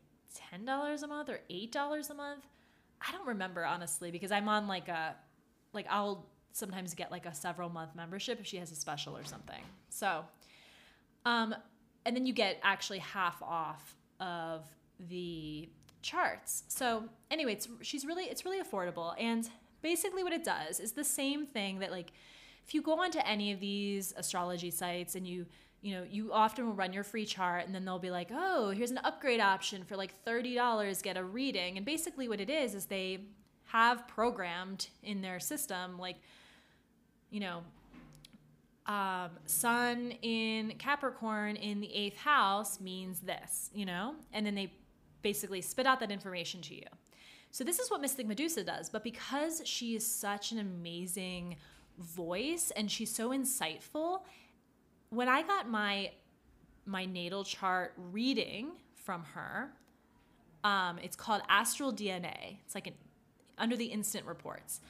$10 0.55 1.03
a 1.03 1.07
month 1.07 1.29
or 1.29 1.41
$8 1.51 2.11
a 2.11 2.15
month. 2.15 2.47
I 3.07 3.13
don't 3.13 3.27
remember 3.27 3.65
honestly 3.65 4.11
because 4.11 4.33
I'm 4.33 4.49
on 4.49 4.67
like 4.67 4.89
a 4.89 5.15
like 5.75 5.87
I'll 5.91 6.27
sometimes 6.53 6.95
get 6.95 7.11
like 7.11 7.27
a 7.27 7.35
several 7.35 7.69
month 7.69 7.95
membership 7.95 8.41
if 8.41 8.47
she 8.47 8.57
has 8.57 8.73
a 8.73 8.75
special 8.75 9.17
or 9.17 9.25
something. 9.25 9.61
So 9.91 10.25
um 11.27 11.55
and 12.07 12.17
then 12.17 12.25
you 12.25 12.33
get 12.33 12.59
actually 12.63 13.01
half 13.01 13.43
off 13.43 13.95
of 14.19 14.65
the 15.11 15.69
charts. 16.07 16.65
So 16.69 17.05
anyway, 17.31 17.55
it's 17.55 17.69
she's 17.83 18.07
really 18.07 18.25
it's 18.25 18.45
really 18.45 18.63
affordable. 18.63 19.15
And 19.19 19.49
basically 19.83 20.23
what 20.23 20.33
it 20.33 20.45
does 20.45 20.81
is 20.81 20.93
the 20.93 21.05
same 21.05 21.47
thing 21.47 21.81
that 21.81 21.91
like 21.91 22.13
if 22.67 22.75
you 22.75 22.83
go 22.83 23.01
onto 23.01 23.19
any 23.25 23.53
of 23.53 23.61
these 23.61 24.15
astrology 24.17 24.71
sites 24.71 25.15
and 25.15 25.27
you 25.27 25.47
you 25.83 25.95
know 25.95 26.05
you 26.11 26.33
often 26.33 26.67
will 26.67 26.75
run 26.75 26.93
your 26.93 27.05
free 27.05 27.25
chart 27.27 27.67
and 27.67 27.75
then 27.75 27.85
they'll 27.85 27.99
be 27.99 28.11
like 28.11 28.31
oh 28.33 28.71
here's 28.71 28.91
an 28.91 28.99
upgrade 29.05 29.41
option 29.41 29.85
for 29.85 29.97
like 29.97 30.13
$30 30.25 31.03
get 31.03 31.17
a 31.17 31.25
reading. 31.25 31.77
And 31.77 31.85
basically 31.85 32.29
what 32.29 32.41
it 32.41 32.51
is 32.51 32.75
is 32.75 32.87
they 32.87 33.21
have 33.67 34.07
programmed 34.07 34.89
in 35.03 35.23
their 35.23 35.41
system 35.41 35.99
like 35.99 36.17
you 37.31 37.41
know 37.41 37.63
um, 38.87 39.31
sun 39.47 40.13
in 40.23 40.73
capricorn 40.79 41.57
in 41.57 41.81
the 41.81 41.93
eighth 41.93 42.19
house 42.19 42.81
means 42.81 43.21
this 43.21 43.71
you 43.75 43.85
know? 43.85 44.15
And 44.33 44.47
then 44.47 44.55
they 44.55 44.73
basically 45.29 45.61
spit 45.73 45.87
out 45.91 45.99
that 46.01 46.13
information 46.19 46.61
to 46.69 46.75
you 46.75 46.91
so 47.51 47.65
this 47.65 47.79
is 47.79 47.91
what 47.91 48.01
mystic 48.01 48.27
medusa 48.27 48.63
does 48.73 48.89
but 48.89 49.03
because 49.13 49.55
she 49.65 49.89
is 49.99 50.05
such 50.07 50.53
an 50.53 50.59
amazing 50.59 51.57
voice 51.99 52.73
and 52.77 52.91
she's 52.91 53.15
so 53.15 53.31
insightful. 53.31 54.21
When 55.11 55.29
I 55.29 55.43
got 55.43 55.69
my 55.69 56.13
my 56.85 57.05
natal 57.05 57.43
chart 57.43 57.95
reading 57.97 58.73
from 58.95 59.25
her, 59.35 59.73
um, 60.63 60.99
it's 61.03 61.17
called 61.17 61.43
Astral 61.49 61.93
DNA. 61.93 62.59
It's 62.65 62.75
like 62.75 62.87
an 62.87 62.95
under 63.59 63.77
the 63.77 63.87
instant 63.87 64.27
reports. 64.27 64.81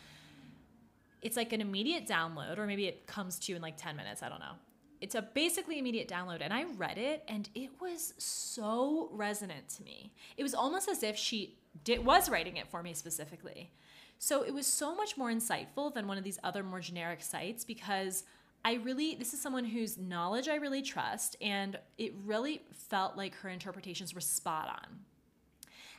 It's 1.22 1.36
like 1.36 1.52
an 1.52 1.60
immediate 1.60 2.06
download, 2.06 2.58
or 2.58 2.66
maybe 2.66 2.86
it 2.86 3.06
comes 3.06 3.38
to 3.40 3.52
you 3.52 3.56
in 3.56 3.62
like 3.62 3.76
10 3.76 3.96
minutes. 3.96 4.22
I 4.22 4.28
don't 4.28 4.40
know. 4.40 4.56
It's 5.00 5.14
a 5.14 5.22
basically 5.22 5.78
immediate 5.78 6.08
download. 6.08 6.38
And 6.40 6.52
I 6.52 6.64
read 6.76 6.98
it 6.98 7.22
and 7.28 7.48
it 7.54 7.70
was 7.80 8.14
so 8.18 9.08
resonant 9.12 9.68
to 9.76 9.82
me. 9.82 10.12
It 10.36 10.42
was 10.42 10.54
almost 10.54 10.88
as 10.88 11.02
if 11.02 11.16
she 11.16 11.58
did, 11.84 12.04
was 12.04 12.28
writing 12.28 12.56
it 12.56 12.68
for 12.68 12.82
me 12.82 12.94
specifically. 12.94 13.70
So 14.18 14.42
it 14.42 14.54
was 14.54 14.66
so 14.66 14.94
much 14.94 15.16
more 15.16 15.30
insightful 15.30 15.92
than 15.92 16.06
one 16.06 16.16
of 16.18 16.24
these 16.24 16.38
other 16.42 16.62
more 16.62 16.80
generic 16.80 17.22
sites 17.22 17.64
because 17.64 18.24
I 18.64 18.74
really, 18.74 19.14
this 19.14 19.32
is 19.32 19.40
someone 19.40 19.64
whose 19.64 19.96
knowledge 19.96 20.48
I 20.48 20.56
really 20.56 20.82
trust, 20.82 21.36
and 21.40 21.78
it 21.98 22.12
really 22.24 22.62
felt 22.72 23.16
like 23.16 23.32
her 23.36 23.48
interpretations 23.48 24.12
were 24.12 24.20
spot 24.20 24.68
on. 24.68 24.98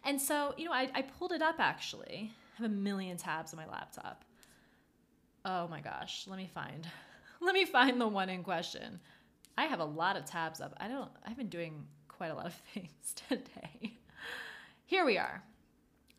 And 0.04 0.22
so, 0.22 0.54
you 0.58 0.66
know, 0.66 0.74
I, 0.74 0.90
I 0.94 1.02
pulled 1.04 1.32
it 1.32 1.42
up 1.42 1.60
actually. 1.60 2.34
I 2.58 2.62
have 2.62 2.70
a 2.70 2.74
million 2.74 3.16
tabs 3.16 3.54
on 3.54 3.58
my 3.58 3.68
laptop. 3.68 4.26
Oh 5.46 5.70
my 5.70 5.80
gosh, 5.80 6.26
let 6.28 6.38
me 6.38 6.50
find. 6.54 6.86
Let 7.42 7.54
me 7.54 7.66
find 7.66 8.00
the 8.00 8.08
one 8.08 8.30
in 8.30 8.44
question. 8.44 9.00
I 9.58 9.66
have 9.66 9.80
a 9.80 9.86
lot 9.86 10.18
of 10.18 10.26
tabs 10.26 10.62
up. 10.62 10.74
I 10.78 10.88
don't, 10.88 11.10
I've 11.26 11.38
been 11.38 11.50
doing 11.50 11.86
quite 12.08 12.32
a 12.32 12.36
lot 12.36 12.48
of 12.48 12.54
things 12.74 13.14
today. 13.28 13.98
Here 14.86 15.06
we 15.06 15.18
are 15.18 15.44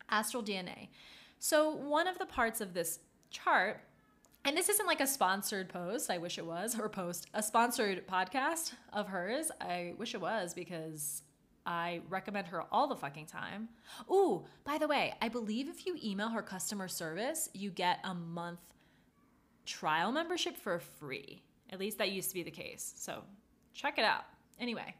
Astral 0.09 0.43
DNA. 0.43 0.89
So, 1.39 1.71
one 1.71 2.07
of 2.07 2.17
the 2.17 2.25
parts 2.25 2.61
of 2.61 2.73
this 2.73 2.99
chart, 3.29 3.81
and 4.43 4.57
this 4.57 4.69
isn't 4.69 4.85
like 4.85 5.01
a 5.01 5.07
sponsored 5.07 5.69
post, 5.69 6.09
I 6.11 6.17
wish 6.17 6.37
it 6.37 6.45
was, 6.45 6.77
or 6.77 6.89
post, 6.89 7.27
a 7.33 7.41
sponsored 7.41 8.07
podcast 8.07 8.73
of 8.91 9.07
hers. 9.07 9.51
I 9.61 9.93
wish 9.97 10.13
it 10.13 10.21
was 10.21 10.53
because 10.53 11.23
I 11.65 12.01
recommend 12.09 12.47
her 12.47 12.63
all 12.71 12.87
the 12.87 12.95
fucking 12.95 13.27
time. 13.27 13.69
Ooh, 14.11 14.45
by 14.65 14.77
the 14.77 14.87
way, 14.87 15.13
I 15.21 15.29
believe 15.29 15.69
if 15.69 15.85
you 15.85 15.97
email 16.03 16.29
her 16.29 16.41
customer 16.41 16.87
service, 16.87 17.49
you 17.53 17.71
get 17.71 17.99
a 18.03 18.13
month 18.13 18.59
trial 19.69 20.11
membership 20.11 20.57
for 20.57 20.79
free. 20.79 21.41
At 21.71 21.79
least 21.79 21.97
that 21.99 22.11
used 22.11 22.29
to 22.29 22.33
be 22.33 22.43
the 22.43 22.51
case. 22.51 22.93
So 22.97 23.21
check 23.73 23.97
it 23.97 24.05
out. 24.05 24.25
Anyway, 24.59 24.93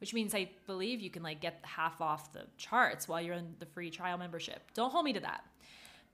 which 0.00 0.14
means 0.14 0.34
I 0.34 0.50
believe 0.66 1.00
you 1.00 1.10
can 1.10 1.22
like 1.22 1.40
get 1.40 1.60
half 1.62 2.00
off 2.00 2.32
the 2.32 2.44
charts 2.56 3.06
while 3.06 3.20
you're 3.20 3.34
in 3.34 3.54
the 3.58 3.66
free 3.66 3.90
trial 3.90 4.18
membership. 4.18 4.62
Don't 4.74 4.90
hold 4.90 5.04
me 5.04 5.12
to 5.12 5.20
that 5.20 5.44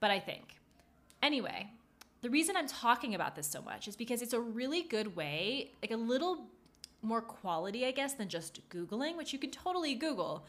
but 0.01 0.11
I 0.11 0.21
think. 0.21 0.57
Anyway, 1.23 1.71
the 2.23 2.31
reason 2.31 2.57
I'm 2.57 2.69
talking 2.69 3.15
about 3.15 3.37
this 3.37 3.47
so 3.47 3.63
much 3.63 3.89
is 3.89 3.97
because 3.97 4.23
it's 4.23 4.33
a 4.33 4.41
really 4.41 4.83
good 4.83 5.17
way, 5.17 5.73
like 5.83 5.91
a 5.91 5.97
little 5.97 6.47
more 7.03 7.23
quality, 7.23 7.87
I 7.87 7.91
guess, 7.91 8.15
than 8.15 8.29
just 8.29 8.69
Googling, 8.69 9.17
which 9.17 9.33
you 9.33 9.39
can 9.39 9.51
totally 9.51 9.95
Google. 9.95 10.45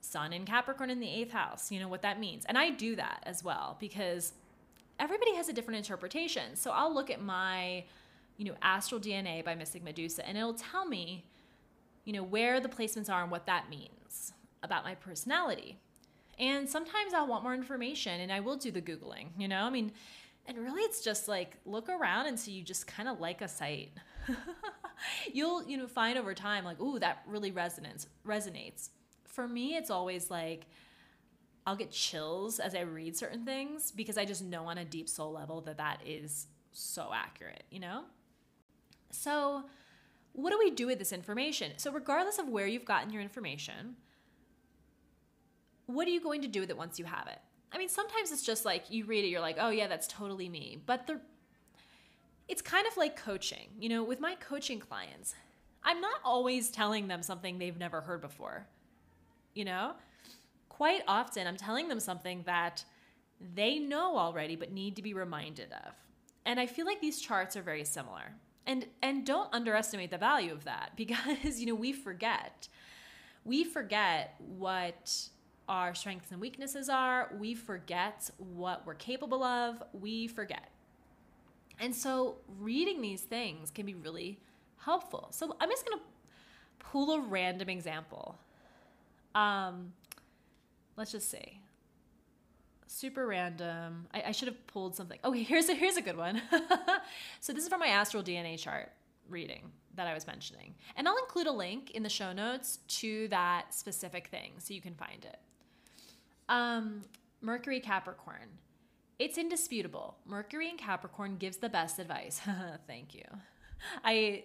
Sun 0.00 0.34
in 0.34 0.44
Capricorn 0.44 0.90
in 0.90 1.00
the 1.00 1.08
eighth 1.08 1.32
house, 1.32 1.72
you 1.72 1.80
know 1.80 1.88
what 1.88 2.02
that 2.02 2.20
means. 2.20 2.44
And 2.44 2.58
I 2.58 2.70
do 2.70 2.94
that 2.96 3.22
as 3.24 3.42
well 3.42 3.78
because 3.80 4.34
everybody 4.98 5.34
has 5.34 5.48
a 5.48 5.52
different 5.52 5.78
interpretation. 5.78 6.56
So 6.56 6.70
I'll 6.70 6.92
look 6.92 7.10
at 7.10 7.20
my, 7.20 7.84
you 8.36 8.44
know, 8.44 8.54
astral 8.62 9.00
DNA 9.00 9.44
by 9.44 9.54
Mystic 9.54 9.82
Medusa 9.82 10.26
and 10.26 10.36
it'll 10.36 10.54
tell 10.54 10.86
me, 10.86 11.24
you 12.04 12.12
know, 12.12 12.22
where 12.22 12.60
the 12.60 12.68
placements 12.68 13.10
are 13.10 13.22
and 13.22 13.30
what 13.30 13.46
that 13.46 13.68
means 13.70 14.32
about 14.62 14.84
my 14.84 14.94
personality. 14.94 15.78
And 16.38 16.68
sometimes 16.68 17.14
I'll 17.14 17.26
want 17.26 17.42
more 17.42 17.54
information 17.54 18.20
and 18.20 18.32
I 18.32 18.40
will 18.40 18.56
do 18.56 18.70
the 18.70 18.82
Googling, 18.82 19.28
you 19.38 19.48
know? 19.48 19.64
I 19.64 19.70
mean, 19.70 19.92
and 20.46 20.58
really 20.58 20.82
it's 20.82 21.02
just 21.02 21.28
like 21.28 21.56
look 21.64 21.88
around 21.88 22.26
until 22.26 22.52
you 22.52 22.62
just 22.62 22.86
kind 22.86 23.08
of 23.08 23.20
like 23.20 23.40
a 23.40 23.48
site. 23.48 23.92
You'll, 25.32 25.64
you 25.64 25.76
know, 25.76 25.86
find 25.86 26.18
over 26.18 26.34
time 26.34 26.64
like, 26.64 26.80
ooh, 26.80 26.98
that 26.98 27.22
really 27.26 27.52
resonates 27.52 28.06
resonates. 28.26 28.90
For 29.24 29.46
me, 29.48 29.76
it's 29.76 29.90
always 29.90 30.30
like 30.30 30.66
I'll 31.66 31.76
get 31.76 31.90
chills 31.90 32.58
as 32.58 32.74
I 32.74 32.80
read 32.80 33.16
certain 33.16 33.44
things 33.44 33.90
because 33.90 34.18
I 34.18 34.24
just 34.24 34.42
know 34.42 34.66
on 34.66 34.78
a 34.78 34.84
deep 34.84 35.08
soul 35.08 35.32
level 35.32 35.62
that 35.62 35.78
that 35.78 36.00
is 36.04 36.46
so 36.72 37.10
accurate, 37.14 37.64
you 37.70 37.80
know? 37.80 38.04
So, 39.10 39.64
what 40.32 40.50
do 40.50 40.58
we 40.58 40.70
do 40.70 40.86
with 40.86 40.98
this 40.98 41.12
information? 41.12 41.72
So, 41.76 41.92
regardless 41.92 42.38
of 42.38 42.48
where 42.48 42.66
you've 42.66 42.84
gotten 42.84 43.12
your 43.12 43.22
information, 43.22 43.96
what 45.86 46.06
are 46.06 46.10
you 46.10 46.20
going 46.20 46.42
to 46.42 46.48
do 46.48 46.60
with 46.60 46.70
it 46.70 46.76
once 46.76 46.98
you 46.98 47.04
have 47.04 47.28
it? 47.28 47.38
I 47.72 47.78
mean, 47.78 47.88
sometimes 47.88 48.30
it's 48.30 48.44
just 48.44 48.64
like 48.64 48.90
you 48.90 49.04
read 49.04 49.24
it, 49.24 49.28
you're 49.28 49.40
like, 49.40 49.56
oh 49.58 49.70
yeah, 49.70 49.86
that's 49.86 50.06
totally 50.06 50.48
me. 50.48 50.80
But 50.84 51.06
the 51.06 51.20
it's 52.46 52.60
kind 52.62 52.86
of 52.86 52.96
like 52.96 53.16
coaching. 53.16 53.68
You 53.78 53.88
know, 53.88 54.04
with 54.04 54.20
my 54.20 54.34
coaching 54.36 54.78
clients, 54.80 55.34
I'm 55.82 56.00
not 56.00 56.20
always 56.24 56.70
telling 56.70 57.08
them 57.08 57.22
something 57.22 57.58
they've 57.58 57.78
never 57.78 58.00
heard 58.00 58.20
before. 58.20 58.66
You 59.54 59.64
know? 59.64 59.92
Quite 60.76 61.02
often 61.06 61.46
I'm 61.46 61.56
telling 61.56 61.86
them 61.88 62.00
something 62.00 62.42
that 62.46 62.84
they 63.54 63.78
know 63.78 64.18
already 64.18 64.56
but 64.56 64.72
need 64.72 64.96
to 64.96 65.02
be 65.02 65.14
reminded 65.14 65.70
of. 65.72 65.94
And 66.44 66.58
I 66.58 66.66
feel 66.66 66.84
like 66.84 67.00
these 67.00 67.20
charts 67.20 67.56
are 67.56 67.62
very 67.62 67.84
similar. 67.84 68.34
And 68.66 68.86
and 69.00 69.24
don't 69.24 69.48
underestimate 69.52 70.10
the 70.10 70.18
value 70.18 70.52
of 70.52 70.64
that 70.64 70.92
because 70.96 71.60
you 71.60 71.66
know, 71.66 71.76
we 71.76 71.92
forget. 71.92 72.68
We 73.44 73.62
forget 73.62 74.34
what 74.38 75.16
our 75.68 75.94
strengths 75.94 76.32
and 76.32 76.40
weaknesses 76.40 76.88
are. 76.88 77.30
We 77.38 77.54
forget 77.54 78.28
what 78.38 78.84
we're 78.84 78.94
capable 78.94 79.44
of. 79.44 79.80
We 79.92 80.26
forget. 80.26 80.70
And 81.78 81.94
so 81.94 82.38
reading 82.58 83.00
these 83.00 83.22
things 83.22 83.70
can 83.70 83.86
be 83.86 83.94
really 83.94 84.40
helpful. 84.78 85.28
So 85.30 85.54
I'm 85.60 85.70
just 85.70 85.86
going 85.86 85.98
to 85.98 86.04
pull 86.78 87.12
a 87.12 87.20
random 87.20 87.68
example. 87.68 88.38
Um, 89.36 89.92
let's 90.96 91.12
just 91.12 91.30
say 91.30 91.60
super 92.86 93.26
random. 93.26 94.06
I, 94.14 94.24
I, 94.28 94.32
should 94.32 94.48
have 94.48 94.66
pulled 94.66 94.94
something. 94.94 95.18
Okay, 95.24 95.42
here's 95.42 95.68
a 95.68 95.74
here's 95.74 95.96
a 95.96 96.02
good 96.02 96.16
one. 96.16 96.40
so 97.40 97.52
this 97.52 97.64
is 97.64 97.68
from 97.68 97.80
my 97.80 97.88
astral 97.88 98.22
DNA 98.22 98.58
chart 98.58 98.92
reading 99.28 99.70
that 99.96 100.06
I 100.06 100.14
was 100.14 100.26
mentioning, 100.26 100.74
and 100.96 101.08
I'll 101.08 101.18
include 101.18 101.46
a 101.46 101.52
link 101.52 101.90
in 101.92 102.02
the 102.02 102.08
show 102.08 102.32
notes 102.32 102.78
to 102.88 103.28
that 103.28 103.74
specific 103.74 104.28
thing 104.28 104.52
so 104.58 104.74
you 104.74 104.80
can 104.80 104.94
find 104.94 105.24
it. 105.24 105.38
Um, 106.48 107.02
Mercury 107.40 107.80
Capricorn. 107.80 108.58
It's 109.18 109.38
indisputable. 109.38 110.16
Mercury 110.26 110.68
in 110.68 110.76
Capricorn 110.76 111.36
gives 111.36 111.58
the 111.58 111.68
best 111.68 111.98
advice. 111.98 112.40
Thank 112.86 113.14
you. 113.14 113.24
I 114.02 114.44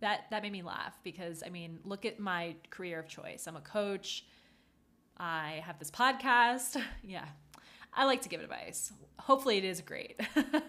that 0.00 0.24
that 0.30 0.42
made 0.42 0.52
me 0.52 0.62
laugh 0.62 0.98
because 1.02 1.42
I 1.44 1.50
mean, 1.50 1.78
look 1.84 2.04
at 2.04 2.18
my 2.18 2.56
career 2.70 2.98
of 2.98 3.08
choice. 3.08 3.46
I'm 3.46 3.56
a 3.56 3.60
coach. 3.60 4.26
I 5.22 5.62
have 5.64 5.78
this 5.78 5.90
podcast. 5.90 6.82
Yeah. 7.04 7.26
I 7.94 8.06
like 8.06 8.22
to 8.22 8.28
give 8.28 8.40
advice. 8.40 8.90
Hopefully 9.18 9.58
it 9.58 9.64
is 9.64 9.82
great. 9.82 10.18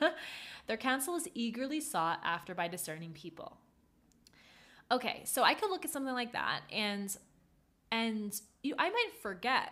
Their 0.68 0.78
counsel 0.78 1.16
is 1.16 1.28
eagerly 1.34 1.80
sought 1.80 2.20
after 2.24 2.54
by 2.54 2.68
discerning 2.68 3.14
people. 3.14 3.58
Okay, 4.92 5.22
so 5.24 5.42
I 5.42 5.54
could 5.54 5.70
look 5.70 5.86
at 5.86 5.92
something 5.92 6.14
like 6.14 6.34
that 6.34 6.62
and 6.72 7.16
and 7.92 8.40
you 8.62 8.76
I 8.78 8.90
might 8.90 9.12
forget 9.22 9.72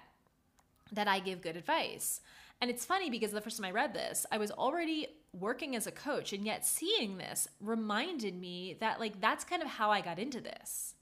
that 0.93 1.07
I 1.07 1.19
give 1.19 1.41
good 1.41 1.57
advice. 1.57 2.21
And 2.61 2.69
it's 2.71 2.85
funny 2.85 3.09
because 3.09 3.31
the 3.31 3.41
first 3.41 3.57
time 3.57 3.65
I 3.65 3.71
read 3.71 3.93
this, 3.93 4.25
I 4.31 4.37
was 4.37 4.51
already 4.51 5.07
working 5.33 5.75
as 5.75 5.87
a 5.87 5.91
coach 5.91 6.31
and 6.31 6.45
yet 6.45 6.65
seeing 6.65 7.17
this 7.17 7.47
reminded 7.59 8.39
me 8.39 8.77
that 8.79 8.99
like 8.99 9.19
that's 9.19 9.43
kind 9.43 9.61
of 9.61 9.67
how 9.67 9.91
I 9.91 10.01
got 10.01 10.19
into 10.19 10.39
this. 10.39 10.95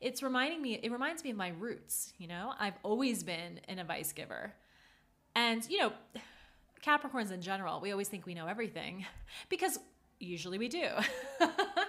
It's 0.00 0.22
reminding 0.22 0.62
me 0.62 0.74
it 0.74 0.92
reminds 0.92 1.24
me 1.24 1.30
of 1.30 1.36
my 1.36 1.48
roots, 1.48 2.12
you 2.18 2.28
know? 2.28 2.52
I've 2.58 2.78
always 2.82 3.22
been 3.22 3.60
an 3.68 3.78
advice 3.78 4.12
giver. 4.12 4.52
And 5.34 5.68
you 5.68 5.78
know, 5.78 5.92
Capricorns 6.84 7.32
in 7.32 7.40
general, 7.40 7.80
we 7.80 7.92
always 7.92 8.08
think 8.08 8.26
we 8.26 8.34
know 8.34 8.46
everything 8.46 9.04
because 9.48 9.78
usually 10.20 10.58
we 10.58 10.68
do. 10.68 10.88
but 11.38 11.88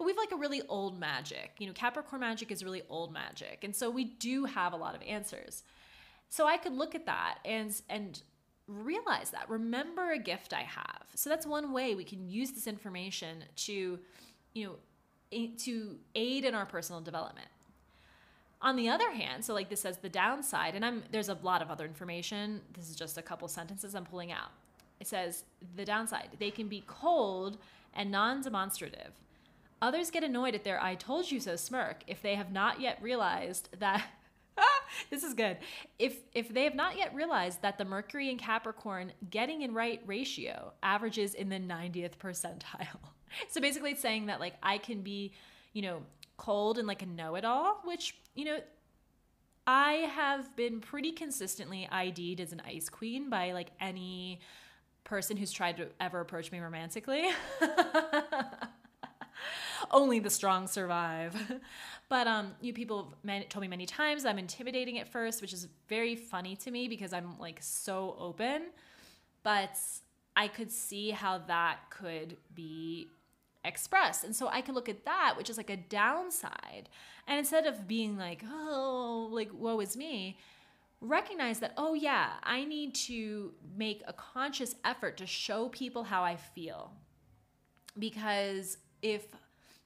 we've 0.00 0.16
like 0.16 0.32
a 0.32 0.36
really 0.36 0.62
old 0.68 0.98
magic. 0.98 1.52
You 1.58 1.66
know, 1.66 1.72
Capricorn 1.72 2.20
magic 2.20 2.50
is 2.50 2.64
really 2.64 2.82
old 2.88 3.12
magic. 3.12 3.64
And 3.64 3.74
so 3.74 3.90
we 3.90 4.04
do 4.04 4.44
have 4.44 4.72
a 4.72 4.76
lot 4.76 4.94
of 4.94 5.02
answers. 5.02 5.64
So 6.30 6.46
I 6.46 6.56
could 6.56 6.72
look 6.72 6.94
at 6.94 7.06
that 7.06 7.38
and 7.44 7.80
and 7.88 8.22
realize 8.66 9.30
that. 9.30 9.48
Remember 9.48 10.12
a 10.12 10.18
gift 10.18 10.52
I 10.52 10.62
have. 10.62 11.06
So 11.14 11.30
that's 11.30 11.46
one 11.46 11.72
way 11.72 11.94
we 11.94 12.04
can 12.04 12.28
use 12.28 12.50
this 12.50 12.66
information 12.66 13.44
to, 13.56 13.98
you 14.54 14.66
know, 14.66 14.76
to 15.30 15.96
aid 16.14 16.44
in 16.44 16.54
our 16.54 16.66
personal 16.66 17.00
development. 17.00 17.48
On 18.60 18.74
the 18.74 18.88
other 18.88 19.12
hand, 19.12 19.44
so 19.44 19.54
like 19.54 19.68
this 19.68 19.80
says 19.80 19.98
the 19.98 20.08
downside, 20.08 20.74
and 20.74 20.84
I'm 20.84 21.04
there's 21.12 21.28
a 21.28 21.38
lot 21.42 21.62
of 21.62 21.70
other 21.70 21.84
information. 21.84 22.60
This 22.72 22.88
is 22.90 22.96
just 22.96 23.16
a 23.16 23.22
couple 23.22 23.46
sentences 23.46 23.94
I'm 23.94 24.04
pulling 24.04 24.32
out. 24.32 24.50
It 24.98 25.06
says 25.06 25.44
the 25.76 25.84
downside, 25.84 26.30
they 26.40 26.50
can 26.50 26.66
be 26.66 26.82
cold 26.86 27.58
and 27.94 28.10
non-demonstrative. 28.10 29.12
Others 29.80 30.10
get 30.10 30.24
annoyed 30.24 30.56
at 30.56 30.64
their 30.64 30.82
I 30.82 30.96
told 30.96 31.30
you 31.30 31.38
so 31.38 31.54
smirk 31.54 32.02
if 32.08 32.20
they 32.20 32.34
have 32.34 32.50
not 32.50 32.80
yet 32.80 32.98
realized 33.00 33.68
that 33.78 34.04
this 35.10 35.22
is 35.22 35.34
good. 35.34 35.58
If 35.98 36.16
if 36.34 36.48
they 36.48 36.64
have 36.64 36.74
not 36.74 36.96
yet 36.96 37.14
realized 37.14 37.62
that 37.62 37.78
the 37.78 37.84
Mercury 37.84 38.30
and 38.30 38.38
Capricorn 38.38 39.12
getting 39.30 39.62
in 39.62 39.74
right 39.74 40.00
ratio 40.06 40.72
averages 40.82 41.34
in 41.34 41.48
the 41.48 41.58
90th 41.58 42.16
percentile. 42.18 42.86
So 43.50 43.60
basically 43.60 43.90
it's 43.90 44.00
saying 44.00 44.26
that 44.26 44.40
like 44.40 44.54
I 44.62 44.78
can 44.78 45.02
be, 45.02 45.34
you 45.74 45.82
know, 45.82 46.00
cold 46.38 46.78
and 46.78 46.88
like 46.88 47.02
a 47.02 47.06
know-it-all, 47.06 47.82
which, 47.84 48.16
you 48.34 48.46
know, 48.46 48.58
I 49.66 49.92
have 50.14 50.56
been 50.56 50.80
pretty 50.80 51.12
consistently 51.12 51.86
ID'd 51.92 52.40
as 52.40 52.52
an 52.54 52.62
ice 52.66 52.88
queen 52.88 53.28
by 53.28 53.52
like 53.52 53.68
any 53.82 54.40
person 55.04 55.36
who's 55.36 55.52
tried 55.52 55.76
to 55.76 55.88
ever 56.00 56.20
approach 56.20 56.50
me 56.50 56.58
romantically. 56.58 57.28
Only 59.90 60.18
the 60.18 60.30
strong 60.30 60.66
survive. 60.66 61.34
but 62.08 62.26
um, 62.26 62.52
you 62.60 62.72
people 62.72 63.14
told 63.48 63.60
me 63.60 63.68
many 63.68 63.86
times 63.86 64.24
I'm 64.24 64.38
intimidating 64.38 64.98
at 64.98 65.08
first, 65.08 65.40
which 65.42 65.52
is 65.52 65.68
very 65.88 66.16
funny 66.16 66.56
to 66.56 66.70
me 66.70 66.88
because 66.88 67.12
I'm 67.12 67.38
like 67.38 67.58
so 67.60 68.16
open. 68.18 68.66
But 69.42 69.78
I 70.36 70.48
could 70.48 70.70
see 70.70 71.10
how 71.10 71.38
that 71.48 71.90
could 71.90 72.36
be 72.54 73.08
expressed. 73.64 74.24
And 74.24 74.34
so 74.34 74.48
I 74.48 74.60
could 74.60 74.74
look 74.74 74.88
at 74.88 75.04
that, 75.04 75.34
which 75.36 75.50
is 75.50 75.56
like 75.56 75.70
a 75.70 75.76
downside. 75.76 76.88
And 77.26 77.38
instead 77.38 77.66
of 77.66 77.86
being 77.86 78.16
like, 78.16 78.42
oh, 78.48 79.28
like, 79.30 79.50
woe 79.52 79.80
is 79.80 79.96
me, 79.96 80.38
recognize 81.00 81.60
that, 81.60 81.74
oh, 81.76 81.94
yeah, 81.94 82.30
I 82.42 82.64
need 82.64 82.94
to 82.94 83.52
make 83.76 84.02
a 84.06 84.12
conscious 84.12 84.74
effort 84.84 85.16
to 85.18 85.26
show 85.26 85.68
people 85.68 86.04
how 86.04 86.22
I 86.22 86.36
feel. 86.36 86.92
Because 87.98 88.78
if 89.02 89.26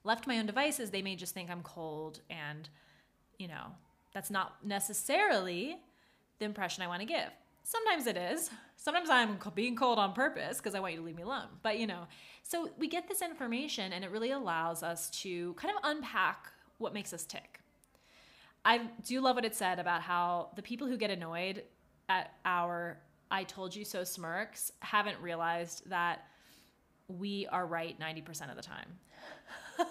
left 0.03 0.23
to 0.23 0.29
my 0.29 0.39
own 0.39 0.45
devices, 0.45 0.89
they 0.89 1.01
may 1.01 1.15
just 1.15 1.33
think 1.33 1.49
I'm 1.49 1.63
cold 1.63 2.21
and, 2.29 2.67
you 3.37 3.47
know, 3.47 3.67
that's 4.13 4.29
not 4.29 4.57
necessarily 4.63 5.77
the 6.39 6.45
impression 6.45 6.83
I 6.83 6.87
want 6.87 7.01
to 7.01 7.05
give. 7.05 7.29
Sometimes 7.63 8.07
it 8.07 8.17
is. 8.17 8.49
Sometimes 8.75 9.09
I'm 9.09 9.39
being 9.55 9.75
cold 9.75 9.97
on 9.97 10.13
purpose 10.13 10.57
because 10.57 10.75
I 10.75 10.79
want 10.79 10.93
you 10.93 10.99
to 10.99 11.05
leave 11.05 11.15
me 11.15 11.23
alone. 11.23 11.47
But, 11.61 11.79
you 11.79 11.87
know, 11.87 12.07
so 12.43 12.69
we 12.77 12.87
get 12.87 13.07
this 13.07 13.21
information 13.21 13.93
and 13.93 14.03
it 14.03 14.11
really 14.11 14.31
allows 14.31 14.83
us 14.83 15.09
to 15.21 15.53
kind 15.53 15.73
of 15.75 15.81
unpack 15.89 16.47
what 16.77 16.93
makes 16.93 17.13
us 17.13 17.25
tick. 17.25 17.59
I 18.65 18.89
do 19.05 19.21
love 19.21 19.35
what 19.35 19.45
it 19.45 19.55
said 19.55 19.79
about 19.79 20.01
how 20.01 20.49
the 20.55 20.61
people 20.61 20.87
who 20.87 20.97
get 20.97 21.09
annoyed 21.09 21.63
at 22.09 22.33
our 22.45 22.99
I 23.31 23.45
told 23.45 23.75
you 23.75 23.83
so 23.83 24.03
smirks 24.03 24.71
haven't 24.81 25.19
realized 25.19 25.89
that 25.89 26.27
we 27.07 27.47
are 27.47 27.65
right 27.65 27.99
90% 27.99 28.51
of 28.51 28.55
the 28.55 28.61
time. 28.61 28.99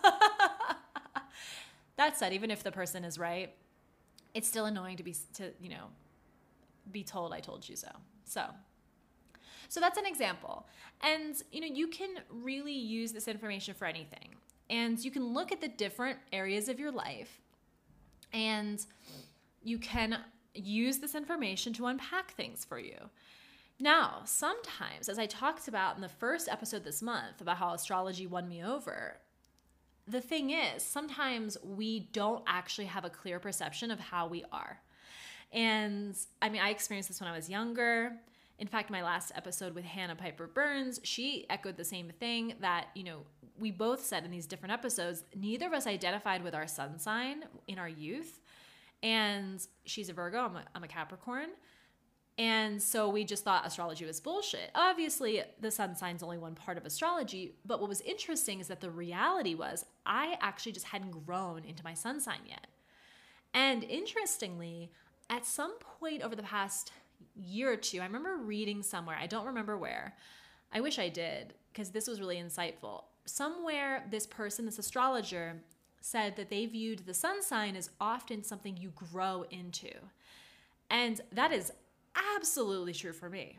that 1.97 2.17
said, 2.17 2.33
even 2.33 2.51
if 2.51 2.63
the 2.63 2.73
person 2.73 3.05
is 3.05 3.19
right, 3.19 3.55
it's 4.35 4.49
still 4.49 4.67
annoying 4.67 4.97
to 4.97 5.03
be 5.03 5.15
to, 5.35 5.53
you 5.61 5.71
know, 5.71 5.87
be 6.91 7.05
told 7.05 7.33
I 7.33 7.41
told 7.41 7.69
you 7.69 7.77
so. 7.77 7.89
So, 8.25 8.45
so 9.69 9.81
that's 9.81 9.99
an 9.99 10.07
example. 10.07 10.67
And 11.01 11.35
you 11.51 11.61
know, 11.61 11.67
you 11.67 11.89
can 11.89 12.17
really 12.31 12.73
use 12.73 13.13
this 13.13 13.29
information 13.29 13.75
for 13.75 13.87
anything. 13.87 14.37
And 14.71 14.99
you 15.05 15.11
can 15.11 15.35
look 15.35 15.53
at 15.53 15.61
the 15.61 15.69
different 15.69 16.19
areas 16.33 16.69
of 16.69 16.81
your 16.81 16.93
life 16.93 17.41
and 18.33 18.85
you 19.63 19.79
can 19.79 20.19
use 20.55 20.99
this 20.99 21.15
information 21.15 21.73
to 21.75 21.87
unpack 21.87 22.33
things 22.33 22.65
for 22.65 22.79
you. 22.79 22.97
Now, 23.79 24.23
sometimes, 24.25 25.09
as 25.09 25.19
I 25.19 25.27
talked 25.27 25.69
about 25.69 25.97
in 25.97 26.03
the 26.03 26.09
first 26.09 26.49
episode 26.49 26.85
this 26.85 27.03
month 27.03 27.41
about 27.41 27.57
how 27.57 27.75
astrology 27.75 28.27
won 28.27 28.49
me 28.49 28.63
over, 28.63 29.17
the 30.07 30.21
thing 30.21 30.51
is, 30.51 30.83
sometimes 30.83 31.57
we 31.63 32.01
don't 32.13 32.43
actually 32.47 32.87
have 32.87 33.05
a 33.05 33.11
clear 33.11 33.39
perception 33.39 33.91
of 33.91 34.01
how 34.01 34.27
we 34.27 34.45
are. 34.53 34.81
And 35.53 36.17
I 36.41 36.49
mean, 36.49 36.63
I 36.63 36.71
experienced 36.71 37.09
this 37.09 37.21
when 37.21 37.31
I 37.31 37.37
was 37.37 37.49
younger. 37.49 38.13
In 38.59 38.67
fact, 38.67 38.91
my 38.91 39.03
last 39.03 39.33
episode 39.35 39.75
with 39.75 39.85
Hannah 39.85 40.17
Piper 40.17 40.47
Burns, 40.47 41.01
she 41.03 41.47
echoed 41.51 41.77
the 41.77 41.85
same 41.85 42.11
thing 42.21 42.55
that, 42.61 42.89
you 42.95 43.05
know, 43.05 43.19
we 43.59 43.71
both 43.71 44.05
said 44.05 44.25
in 44.25 44.31
these 44.31 44.47
different 44.47 44.73
episodes, 44.73 45.25
neither 45.37 45.67
of 45.67 45.73
us 45.73 45.87
identified 45.87 46.43
with 46.43 46.55
our 46.55 46.67
sun 46.67 46.99
sign 46.99 47.45
in 47.69 47.79
our 47.79 47.89
youth. 47.89 48.41
And 49.03 49.65
she's 49.85 50.09
a 50.09 50.13
Virgo, 50.13 50.39
I'm 50.39 50.57
a, 50.57 50.65
I'm 50.75 50.85
a 50.85 50.89
Capricorn. 50.89 51.49
And 52.39 52.83
so 52.83 53.11
we 53.11 53.25
just 53.25 53.45
thought 53.45 53.67
astrology 53.67 54.07
was 54.07 54.21
bullshit. 54.21 54.71
Obviously, 54.75 55.43
the 55.61 55.71
sun 55.71 55.95
sign's 55.95 56.23
only 56.23 56.39
one 56.39 56.55
part 56.55 56.79
of 56.79 56.87
astrology, 56.87 57.57
but 57.67 57.79
what 57.79 57.91
was 57.91 58.01
interesting 58.01 58.59
is 58.59 58.69
that 58.69 58.81
the 58.81 58.91
reality 58.91 59.55
was 59.55 59.85
I 60.07 60.37
actually 60.41 60.73
just 60.73 60.87
hadn't 60.87 61.27
grown 61.27 61.65
into 61.65 61.85
my 61.85 61.93
sun 61.93 62.21
sign 62.21 62.41
yet. 62.47 62.69
And 63.53 63.85
interestingly, 63.85 64.91
at 65.29 65.45
some 65.45 65.79
point 65.79 66.23
over 66.23 66.35
the 66.35 66.43
past 66.43 66.93
year 67.37 67.73
or 67.73 67.77
two, 67.77 68.01
I 68.01 68.05
remember 68.05 68.37
reading 68.39 68.83
somewhere, 68.83 69.17
I 69.21 69.27
don't 69.27 69.47
remember 69.47 69.77
where. 69.77 70.15
I 70.73 70.81
wish 70.81 70.99
I 70.99 71.11
did, 71.11 71.53
because 71.71 71.91
this 71.91 72.09
was 72.09 72.19
really 72.21 72.37
insightful. 72.37 73.05
Somewhere, 73.27 74.07
this 74.11 74.27
person, 74.27 74.65
this 74.65 74.79
astrologer, 74.79 75.61
said 76.01 76.37
that 76.37 76.51
they 76.51 76.67
viewed 76.67 77.01
the 77.01 77.15
sun 77.15 77.43
sign 77.43 77.77
as 77.77 77.91
often 78.01 78.43
something 78.43 78.77
you 78.77 78.93
grow 78.95 79.45
into. 79.51 79.91
And 80.91 81.21
that 81.31 81.53
is 81.53 81.73
absolutely 82.37 82.93
true 82.93 83.13
for 83.13 83.29
me. 83.29 83.59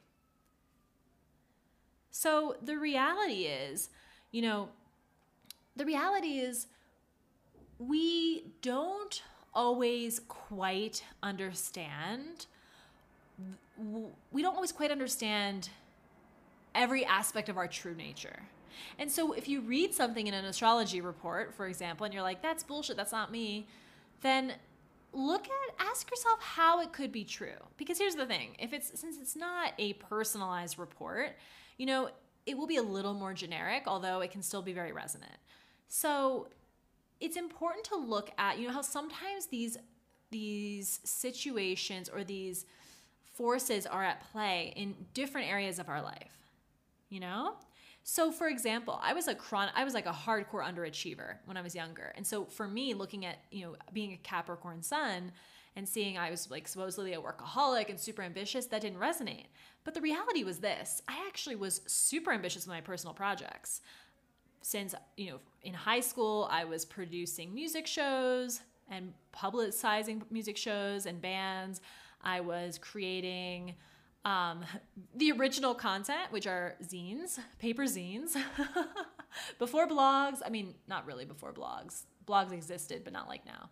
So 2.11 2.55
the 2.61 2.77
reality 2.77 3.45
is, 3.45 3.89
you 4.31 4.41
know, 4.41 4.69
the 5.75 5.85
reality 5.85 6.39
is 6.39 6.67
we 7.79 8.45
don't 8.61 9.23
always 9.53 10.19
quite 10.27 11.03
understand 11.21 12.47
we 14.31 14.41
don't 14.41 14.55
always 14.55 14.71
quite 14.71 14.91
understand 14.91 15.69
every 16.75 17.05
aspect 17.05 17.49
of 17.49 17.57
our 17.57 17.67
true 17.67 17.95
nature. 17.95 18.43
And 18.97 19.11
so 19.11 19.33
if 19.33 19.47
you 19.47 19.61
read 19.61 19.93
something 19.93 20.27
in 20.27 20.33
an 20.33 20.45
astrology 20.45 21.01
report, 21.01 21.53
for 21.53 21.67
example, 21.67 22.05
and 22.05 22.13
you're 22.13 22.23
like, 22.23 22.41
that's 22.41 22.63
bullshit, 22.63 22.97
that's 22.97 23.11
not 23.11 23.31
me, 23.31 23.67
then 24.21 24.53
look 25.13 25.45
at 25.45 25.85
ask 25.87 26.09
yourself 26.09 26.39
how 26.41 26.81
it 26.81 26.91
could 26.91 27.11
be 27.11 27.23
true. 27.23 27.57
Because 27.77 27.97
here's 27.97 28.15
the 28.15 28.25
thing, 28.25 28.55
if 28.59 28.73
it's 28.73 28.99
since 28.99 29.17
it's 29.19 29.35
not 29.35 29.73
a 29.77 29.93
personalized 29.93 30.79
report, 30.79 31.35
you 31.77 31.85
know, 31.85 32.09
it 32.45 32.57
will 32.57 32.67
be 32.67 32.77
a 32.77 32.83
little 32.83 33.13
more 33.13 33.33
generic, 33.33 33.83
although 33.87 34.21
it 34.21 34.31
can 34.31 34.41
still 34.41 34.61
be 34.61 34.73
very 34.73 34.91
resonant. 34.91 35.35
So 35.87 36.47
it's 37.19 37.37
important 37.37 37.85
to 37.85 37.95
look 37.95 38.31
at, 38.37 38.59
you 38.59 38.67
know, 38.67 38.73
how 38.73 38.81
sometimes 38.81 39.47
these 39.47 39.77
these 40.31 40.99
situations 41.03 42.09
or 42.09 42.23
these 42.23 42.65
forces 43.33 43.85
are 43.85 44.03
at 44.03 44.31
play 44.31 44.73
in 44.75 44.95
different 45.13 45.47
areas 45.47 45.79
of 45.79 45.89
our 45.89 46.01
life. 46.01 46.37
You 47.09 47.19
know? 47.19 47.53
So 48.03 48.31
for 48.31 48.47
example, 48.47 48.99
I 49.01 49.13
was 49.13 49.27
a 49.27 49.35
chron 49.35 49.69
I 49.75 49.83
was 49.85 49.93
like 49.93 50.05
a 50.05 50.11
hardcore 50.11 50.63
underachiever 50.63 51.37
when 51.45 51.57
I 51.57 51.61
was 51.61 51.73
younger. 51.73 52.13
And 52.15 52.27
so 52.27 52.45
for 52.45 52.67
me 52.67 52.93
looking 52.93 53.25
at, 53.25 53.39
you 53.49 53.65
know, 53.65 53.75
being 53.93 54.13
a 54.13 54.17
Capricorn 54.17 54.83
sun 54.83 55.31
and 55.75 55.87
seeing 55.87 56.17
I 56.17 56.29
was 56.29 56.51
like 56.51 56.67
supposedly 56.67 57.13
a 57.13 57.21
workaholic 57.21 57.89
and 57.89 57.99
super 57.99 58.21
ambitious, 58.21 58.65
that 58.67 58.81
didn't 58.81 58.99
resonate. 58.99 59.45
But 59.85 59.93
the 59.93 60.01
reality 60.01 60.43
was 60.43 60.59
this, 60.59 61.01
I 61.07 61.25
actually 61.27 61.55
was 61.55 61.81
super 61.87 62.31
ambitious 62.31 62.67
with 62.67 62.75
my 62.75 62.81
personal 62.81 63.13
projects. 63.13 63.81
Since, 64.61 64.95
you 65.17 65.31
know, 65.31 65.39
in 65.63 65.73
high 65.73 65.99
school, 65.99 66.47
I 66.51 66.65
was 66.65 66.85
producing 66.85 67.53
music 67.53 67.87
shows 67.87 68.61
and 68.89 69.13
publicizing 69.35 70.21
music 70.29 70.57
shows 70.57 71.05
and 71.05 71.21
bands. 71.21 71.81
I 72.21 72.41
was 72.41 72.77
creating 72.77 73.75
um, 74.25 74.63
the 75.15 75.31
original 75.33 75.75
content, 75.75 76.31
which 76.31 76.47
are 76.47 76.75
zines, 76.83 77.39
paper 77.59 77.83
zines, 77.83 78.35
before 79.59 79.87
blogs. 79.87 80.39
I 80.45 80.49
mean, 80.49 80.75
not 80.87 81.05
really 81.05 81.25
before 81.25 81.51
blogs. 81.51 82.03
Blogs 82.25 82.53
existed, 82.53 83.01
but 83.03 83.11
not 83.11 83.27
like 83.27 83.45
now. 83.45 83.69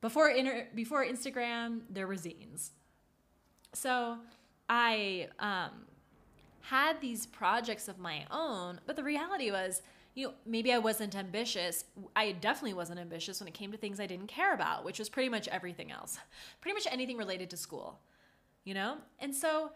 Before 0.00 0.28
inter- 0.28 0.66
before 0.74 1.04
Instagram, 1.04 1.82
there 1.88 2.08
were 2.08 2.16
zines. 2.16 2.70
So 3.72 4.18
I 4.68 5.28
um, 5.38 5.70
had 6.62 7.00
these 7.00 7.26
projects 7.26 7.86
of 7.86 7.98
my 7.98 8.26
own, 8.32 8.80
but 8.84 8.96
the 8.96 9.04
reality 9.04 9.52
was, 9.52 9.80
you 10.14 10.26
know, 10.26 10.34
maybe 10.44 10.72
I 10.72 10.78
wasn't 10.78 11.14
ambitious. 11.14 11.84
I 12.16 12.32
definitely 12.32 12.74
wasn't 12.74 12.98
ambitious 12.98 13.40
when 13.40 13.46
it 13.46 13.54
came 13.54 13.70
to 13.70 13.78
things 13.78 14.00
I 14.00 14.06
didn't 14.06 14.26
care 14.26 14.54
about, 14.54 14.84
which 14.84 14.98
was 14.98 15.08
pretty 15.08 15.28
much 15.28 15.46
everything 15.48 15.92
else, 15.92 16.18
pretty 16.60 16.74
much 16.74 16.88
anything 16.90 17.16
related 17.16 17.48
to 17.50 17.56
school 17.56 18.00
you 18.64 18.74
know? 18.74 18.98
And 19.18 19.34
so 19.34 19.72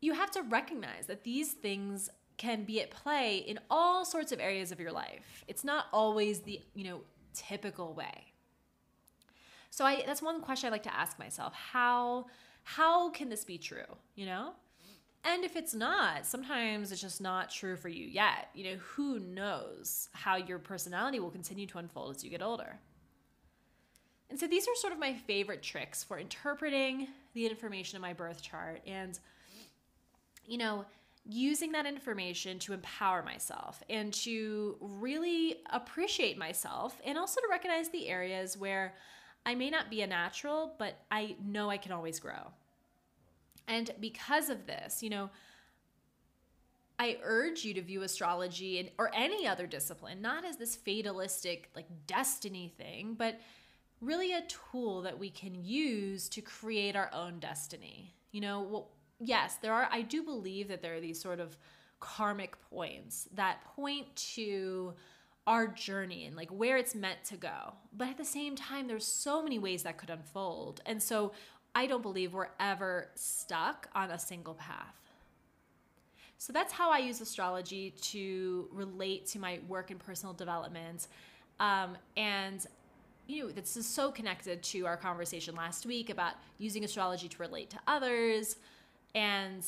you 0.00 0.14
have 0.14 0.30
to 0.32 0.42
recognize 0.42 1.06
that 1.06 1.24
these 1.24 1.52
things 1.52 2.08
can 2.36 2.64
be 2.64 2.80
at 2.80 2.90
play 2.90 3.38
in 3.38 3.58
all 3.68 4.04
sorts 4.04 4.32
of 4.32 4.40
areas 4.40 4.70
of 4.70 4.78
your 4.78 4.92
life. 4.92 5.44
It's 5.48 5.64
not 5.64 5.86
always 5.92 6.40
the, 6.40 6.60
you 6.74 6.84
know, 6.84 7.00
typical 7.34 7.94
way. 7.94 8.32
So 9.70 9.84
I 9.84 10.02
that's 10.06 10.22
one 10.22 10.40
question 10.40 10.68
I 10.68 10.70
like 10.70 10.84
to 10.84 10.94
ask 10.94 11.18
myself. 11.18 11.52
How 11.54 12.26
how 12.62 13.10
can 13.10 13.28
this 13.28 13.44
be 13.44 13.58
true, 13.58 13.96
you 14.14 14.26
know? 14.26 14.52
And 15.24 15.44
if 15.44 15.56
it's 15.56 15.74
not, 15.74 16.26
sometimes 16.26 16.92
it's 16.92 17.00
just 17.00 17.20
not 17.20 17.50
true 17.50 17.76
for 17.76 17.88
you 17.88 18.06
yet. 18.06 18.50
You 18.54 18.64
know, 18.64 18.76
who 18.76 19.18
knows 19.18 20.08
how 20.12 20.36
your 20.36 20.58
personality 20.58 21.18
will 21.18 21.30
continue 21.30 21.66
to 21.66 21.78
unfold 21.78 22.16
as 22.16 22.24
you 22.24 22.30
get 22.30 22.40
older. 22.40 22.78
And 24.30 24.38
so 24.38 24.46
these 24.46 24.68
are 24.68 24.74
sort 24.76 24.92
of 24.92 24.98
my 24.98 25.14
favorite 25.14 25.62
tricks 25.62 26.04
for 26.04 26.18
interpreting 26.18 27.08
the 27.38 27.46
information 27.46 27.96
in 27.96 28.02
my 28.02 28.12
birth 28.12 28.42
chart 28.42 28.80
and, 28.86 29.18
you 30.46 30.58
know, 30.58 30.84
using 31.24 31.72
that 31.72 31.86
information 31.86 32.58
to 32.58 32.72
empower 32.72 33.22
myself 33.22 33.82
and 33.90 34.12
to 34.14 34.76
really 34.80 35.56
appreciate 35.70 36.38
myself 36.38 37.00
and 37.04 37.18
also 37.18 37.40
to 37.40 37.46
recognize 37.50 37.90
the 37.90 38.08
areas 38.08 38.56
where 38.56 38.94
I 39.44 39.54
may 39.54 39.70
not 39.70 39.90
be 39.90 40.02
a 40.02 40.06
natural, 40.06 40.74
but 40.78 40.98
I 41.10 41.36
know 41.44 41.70
I 41.70 41.76
can 41.76 41.92
always 41.92 42.18
grow. 42.18 42.52
And 43.66 43.90
because 44.00 44.48
of 44.48 44.66
this, 44.66 45.02
you 45.02 45.10
know, 45.10 45.30
I 46.98 47.18
urge 47.22 47.64
you 47.64 47.74
to 47.74 47.82
view 47.82 48.02
astrology 48.02 48.80
and, 48.80 48.90
or 48.98 49.10
any 49.14 49.46
other 49.46 49.66
discipline 49.66 50.20
not 50.20 50.44
as 50.44 50.56
this 50.56 50.74
fatalistic, 50.74 51.70
like 51.76 51.86
destiny 52.06 52.72
thing, 52.76 53.14
but 53.16 53.38
really 54.00 54.32
a 54.32 54.42
tool 54.42 55.02
that 55.02 55.18
we 55.18 55.30
can 55.30 55.54
use 55.64 56.28
to 56.30 56.40
create 56.40 56.96
our 56.96 57.10
own 57.12 57.38
destiny. 57.38 58.14
You 58.32 58.40
know, 58.40 58.62
well, 58.62 58.88
yes, 59.18 59.56
there 59.56 59.72
are, 59.72 59.88
I 59.90 60.02
do 60.02 60.22
believe 60.22 60.68
that 60.68 60.82
there 60.82 60.94
are 60.94 61.00
these 61.00 61.20
sort 61.20 61.40
of 61.40 61.56
karmic 62.00 62.56
points 62.70 63.28
that 63.34 63.64
point 63.74 64.14
to 64.14 64.94
our 65.46 65.66
journey 65.66 66.26
and 66.26 66.36
like 66.36 66.50
where 66.50 66.76
it's 66.76 66.94
meant 66.94 67.24
to 67.24 67.36
go. 67.36 67.72
But 67.96 68.08
at 68.08 68.18
the 68.18 68.24
same 68.24 68.54
time, 68.54 68.86
there's 68.86 69.06
so 69.06 69.42
many 69.42 69.58
ways 69.58 69.82
that 69.82 69.96
could 69.96 70.10
unfold. 70.10 70.80
And 70.86 71.02
so 71.02 71.32
I 71.74 71.86
don't 71.86 72.02
believe 72.02 72.34
we're 72.34 72.48
ever 72.60 73.08
stuck 73.14 73.88
on 73.94 74.10
a 74.10 74.18
single 74.18 74.54
path. 74.54 74.94
So 76.36 76.52
that's 76.52 76.72
how 76.72 76.92
I 76.92 76.98
use 76.98 77.20
astrology 77.20 77.94
to 78.02 78.68
relate 78.72 79.26
to 79.28 79.40
my 79.40 79.58
work 79.66 79.90
and 79.90 79.98
personal 79.98 80.34
development. 80.34 81.08
Um, 81.58 81.96
and 82.16 82.64
you 83.28 83.44
know, 83.44 83.50
this 83.50 83.76
is 83.76 83.86
so 83.86 84.10
connected 84.10 84.62
to 84.62 84.86
our 84.86 84.96
conversation 84.96 85.54
last 85.54 85.84
week 85.84 86.08
about 86.08 86.32
using 86.56 86.82
astrology 86.82 87.28
to 87.28 87.38
relate 87.38 87.68
to 87.70 87.78
others. 87.86 88.56
And 89.14 89.62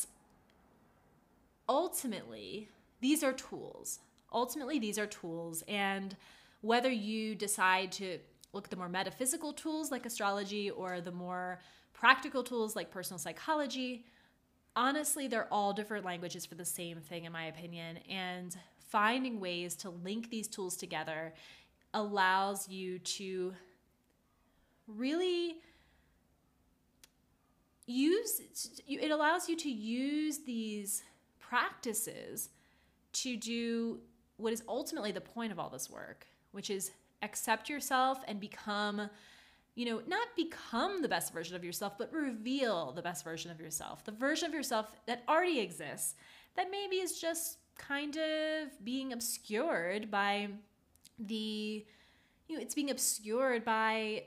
ultimately, 1.69 2.69
these 3.03 3.23
are 3.23 3.35
tools. 3.35 4.01
Ultimately, 4.33 4.79
these 4.79 4.99
are 4.99 5.07
tools. 5.07 5.63
And 5.69 6.17
whether 6.63 6.91
you 6.91 7.35
decide 7.35 7.93
to 7.93 8.19
look 8.55 8.65
at 8.65 8.71
the 8.71 8.77
more 8.77 8.89
metaphysical 8.89 9.53
tools 9.53 9.91
like 9.91 10.07
astrology 10.07 10.71
or 10.71 11.03
the 11.03 11.13
more 11.13 11.61
practical 11.93 12.43
tools 12.43 12.75
like 12.75 12.91
personal 12.91 13.19
psychology, 13.19 14.07
honestly, 14.75 15.29
they're 15.29 15.53
all 15.53 15.75
different 15.75 16.07
languages 16.07 16.47
for 16.47 16.55
the 16.55 16.65
same 16.65 16.99
thing, 16.99 17.27
in 17.27 17.33
my 17.33 17.45
opinion. 17.45 17.99
And 18.09 18.57
finding 18.89 19.39
ways 19.39 19.75
to 19.77 19.91
link 19.91 20.31
these 20.31 20.49
tools 20.49 20.77
together 20.77 21.35
allows 21.95 22.69
you 22.69 22.99
to 22.99 23.55
really 24.87 25.57
use 27.87 28.41
it 28.87 29.11
allows 29.11 29.49
you 29.49 29.57
to 29.57 29.71
use 29.71 30.39
these 30.47 31.03
practices 31.41 32.51
to 33.13 33.37
do 33.37 33.99
what 34.37 34.53
is 34.53 34.63
ultimately 34.69 35.11
the 35.11 35.21
point 35.21 35.51
of 35.51 35.59
all 35.59 35.69
this 35.69 35.91
work 35.91 36.27
which 36.53 36.71
is 36.71 36.93
accept 37.23 37.69
yourself 37.69 38.23
and 38.29 38.41
become 38.41 39.11
you 39.75 39.87
know 39.87 40.03
not 40.07 40.29
become 40.37 41.03
the 41.03 41.09
best 41.09 41.33
version 41.33 41.57
of 41.57 41.65
yourself 41.65 41.97
but 41.99 42.13
reveal 42.13 42.93
the 42.93 43.03
best 43.03 43.25
version 43.25 43.51
of 43.51 43.61
yourself. 43.61 44.05
The 44.05 44.13
version 44.13 44.49
of 44.49 44.55
yourself 44.55 44.95
that 45.07 45.23
already 45.29 45.61
exists 45.61 46.15
that 46.57 46.71
maybe 46.71 46.97
is 46.97 47.21
just 47.21 47.59
kind 47.79 48.17
of 48.17 48.85
being 48.85 49.13
obscured 49.13 50.11
by 50.11 50.49
the 51.27 51.85
you 52.49 52.57
know 52.57 52.63
it's 52.63 52.75
being 52.75 52.91
obscured 52.91 53.65
by 53.65 54.25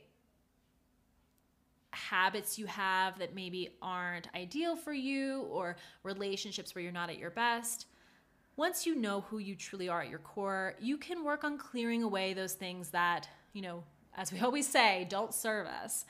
habits 1.92 2.58
you 2.58 2.66
have 2.66 3.20
that 3.20 3.36
maybe 3.36 3.70
aren't 3.82 4.28
ideal 4.36 4.76
for 4.76 4.94
you 4.94 5.42
or 5.52 5.76
relationships 6.04 6.74
where 6.74 6.82
you're 6.82 6.92
not 6.92 7.10
at 7.10 7.20
your 7.20 7.30
best. 7.30 7.86
Once 8.56 8.86
you 8.86 8.96
know 8.96 9.22
who 9.22 9.40
you 9.40 9.56
truly 9.56 9.90
are 9.90 10.02
at 10.02 10.10
your 10.10 10.20
core 10.20 10.76
you 10.80 10.98
can 10.98 11.24
work 11.24 11.44
on 11.44 11.58
clearing 11.58 12.04
away 12.04 12.34
those 12.34 12.54
things 12.54 12.90
that 12.90 13.28
you 13.54 13.62
know 13.62 13.84
as 14.16 14.32
we 14.32 14.40
always 14.48 14.68
say 14.68 15.06
don't 15.10 15.34
serve 15.34 15.68
us 15.68 16.06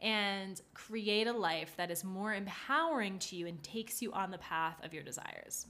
and 0.00 0.60
create 0.74 1.26
a 1.26 1.32
life 1.32 1.74
that 1.76 1.90
is 1.90 2.04
more 2.04 2.32
empowering 2.32 3.18
to 3.18 3.34
you 3.34 3.48
and 3.48 3.60
takes 3.64 4.00
you 4.00 4.12
on 4.12 4.30
the 4.30 4.38
path 4.38 4.76
of 4.84 4.94
your 4.94 5.02
desires 5.02 5.66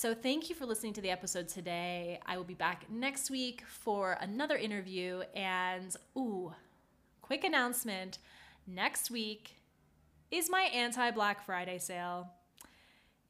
so, 0.00 0.14
thank 0.14 0.48
you 0.48 0.54
for 0.54 0.64
listening 0.64 0.94
to 0.94 1.02
the 1.02 1.10
episode 1.10 1.46
today. 1.46 2.20
I 2.24 2.38
will 2.38 2.44
be 2.44 2.54
back 2.54 2.86
next 2.90 3.30
week 3.30 3.64
for 3.66 4.16
another 4.22 4.56
interview. 4.56 5.20
And, 5.36 5.94
ooh, 6.16 6.54
quick 7.20 7.44
announcement 7.44 8.16
next 8.66 9.10
week 9.10 9.56
is 10.30 10.48
my 10.48 10.62
anti 10.72 11.10
Black 11.10 11.44
Friday 11.44 11.76
sale. 11.76 12.30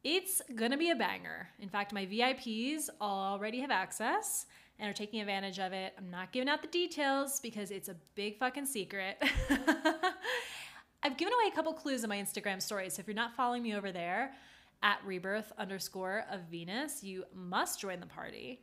It's 0.04 0.42
gonna 0.54 0.76
be 0.76 0.90
a 0.90 0.94
banger. 0.94 1.48
In 1.58 1.68
fact, 1.68 1.92
my 1.92 2.06
VIPs 2.06 2.88
already 3.00 3.58
have 3.58 3.72
access 3.72 4.46
and 4.78 4.88
are 4.88 4.94
taking 4.94 5.20
advantage 5.20 5.58
of 5.58 5.72
it. 5.72 5.94
I'm 5.98 6.08
not 6.08 6.30
giving 6.30 6.48
out 6.48 6.62
the 6.62 6.68
details 6.68 7.40
because 7.40 7.72
it's 7.72 7.88
a 7.88 7.96
big 8.14 8.38
fucking 8.38 8.66
secret. 8.66 9.20
I've 11.02 11.16
given 11.16 11.34
away 11.34 11.50
a 11.50 11.56
couple 11.56 11.72
clues 11.72 12.04
in 12.04 12.08
my 12.08 12.18
Instagram 12.18 12.62
stories. 12.62 12.94
So 12.94 13.00
if 13.00 13.08
you're 13.08 13.16
not 13.16 13.34
following 13.34 13.64
me 13.64 13.74
over 13.74 13.90
there, 13.90 14.34
at 14.82 14.98
rebirth 15.04 15.52
underscore 15.58 16.24
of 16.30 16.42
Venus. 16.50 17.02
You 17.02 17.24
must 17.34 17.80
join 17.80 18.00
the 18.00 18.06
party. 18.06 18.62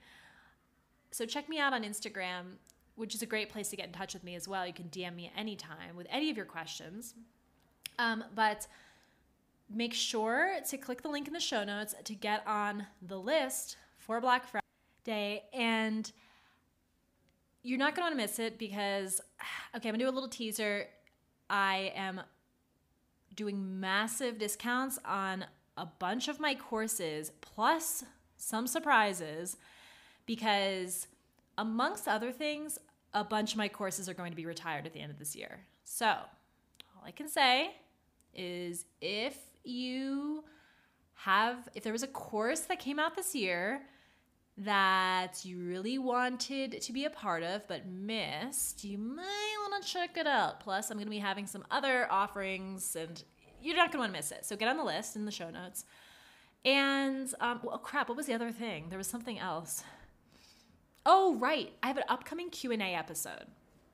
So 1.12 1.26
check 1.26 1.48
me 1.50 1.60
out 1.60 1.74
on 1.74 1.84
Instagram, 1.84 2.58
which 2.96 3.16
is 3.16 3.22
a 3.22 3.26
great 3.26 3.50
place 3.50 3.70
to 3.70 3.76
get 3.76 3.88
in 3.88 3.92
touch 3.94 4.14
with 4.14 4.24
me 4.24 4.36
as 4.36 4.48
well. 4.48 4.66
You 4.66 4.74
can 4.74 4.90
DM 4.90 5.16
me 5.16 5.32
anytime 5.38 5.96
with 5.96 6.08
any 6.10 6.30
of 6.30 6.38
your 6.38 6.46
questions. 6.46 7.14
Um, 8.00 8.24
but 8.36 8.68
make 9.70 9.94
sure 9.94 10.58
to 10.70 10.78
click 10.78 11.02
the 11.02 11.10
link 11.10 11.28
in 11.28 11.34
the 11.34 11.40
show 11.40 11.64
notes 11.64 11.94
to 12.04 12.16
get 12.16 12.46
on 12.48 12.86
the 13.02 13.20
list 13.20 13.78
for 13.98 14.22
Black 14.22 14.46
Friday. 14.48 15.44
And 15.54 16.12
you're 17.64 17.78
not 17.78 17.96
going 17.96 18.08
to 18.08 18.12
want 18.12 18.14
to 18.14 18.18
miss 18.18 18.40
it 18.40 18.58
because, 18.58 19.22
okay, 19.76 19.90
I'm 19.90 19.94
going 19.94 20.00
to 20.00 20.06
do 20.06 20.10
a 20.10 20.12
little 20.12 20.30
teaser. 20.30 20.88
I 21.50 21.92
am 21.96 22.22
doing 23.36 23.80
massive 23.80 24.38
discounts 24.38 25.00
on 25.06 25.46
a 25.78 25.86
bunch 25.86 26.28
of 26.28 26.40
my 26.40 26.56
courses, 26.56 27.32
plus 27.42 28.04
some 28.36 28.68
surprises, 28.68 29.58
because 30.26 31.08
amongst 31.58 32.08
other 32.08 32.32
things, 32.32 32.78
a 33.14 33.24
bunch 33.24 33.54
of 33.54 33.58
my 33.58 33.68
courses 33.68 34.10
are 34.10 34.14
going 34.14 34.32
to 34.32 34.36
be 34.36 34.46
retired 34.46 34.86
at 34.86 34.94
the 34.94 35.00
end 35.00 35.12
of 35.12 35.20
this 35.20 35.36
year. 35.36 35.62
So, 35.84 36.08
all 36.08 37.04
I 37.06 37.12
can 37.12 37.30
say 37.30 37.72
is 38.34 38.86
if 39.02 39.38
you 39.64 40.44
have, 41.16 41.70
if 41.74 41.84
there 41.84 41.94
was 41.94 42.04
a 42.04 42.08
course 42.08 42.62
that 42.62 42.80
came 42.80 43.00
out 43.00 43.16
this 43.16 43.34
year 43.34 43.82
that 44.60 45.46
you 45.46 45.60
really 45.60 46.00
wanted 46.00 46.82
to 46.82 46.94
be 46.94 47.06
a 47.06 47.10
part 47.10 47.44
of 47.44 47.68
but 47.68 47.86
missed, 47.86 48.84
you 48.84 48.98
might 48.98 49.56
want 49.62 49.84
to 49.84 49.90
check 49.90 50.18
it 50.18 50.28
out. 50.28 50.60
Plus, 50.60 50.90
I'm 50.90 50.98
going 50.98 51.06
to 51.06 51.12
be 51.12 51.20
having 51.20 51.46
some 51.46 51.64
other 51.70 52.12
offerings 52.12 52.96
and 52.96 53.24
you're 53.68 53.76
not 53.76 53.92
going 53.92 54.00
to 54.00 54.10
want 54.10 54.14
to 54.14 54.18
miss 54.18 54.32
it. 54.32 54.46
So 54.46 54.56
get 54.56 54.70
on 54.70 54.78
the 54.78 54.84
list 54.84 55.16
in 55.16 55.26
the 55.26 55.32
show 55.32 55.50
notes. 55.50 55.86
And 56.64 57.32
um, 57.40 57.62
oh 57.64 57.78
crap, 57.78 58.10
what 58.10 58.18
was 58.18 58.26
the 58.26 58.34
other 58.34 58.52
thing? 58.52 58.88
There 58.90 58.98
was 58.98 59.08
something 59.08 59.38
else. 59.38 59.84
Oh 61.06 61.36
right, 61.36 61.72
I 61.82 61.88
have 61.88 61.98
an 61.98 62.04
upcoming 62.10 62.50
Q 62.50 62.72
and 62.72 62.82
A 62.82 62.96
episode. 62.96 63.46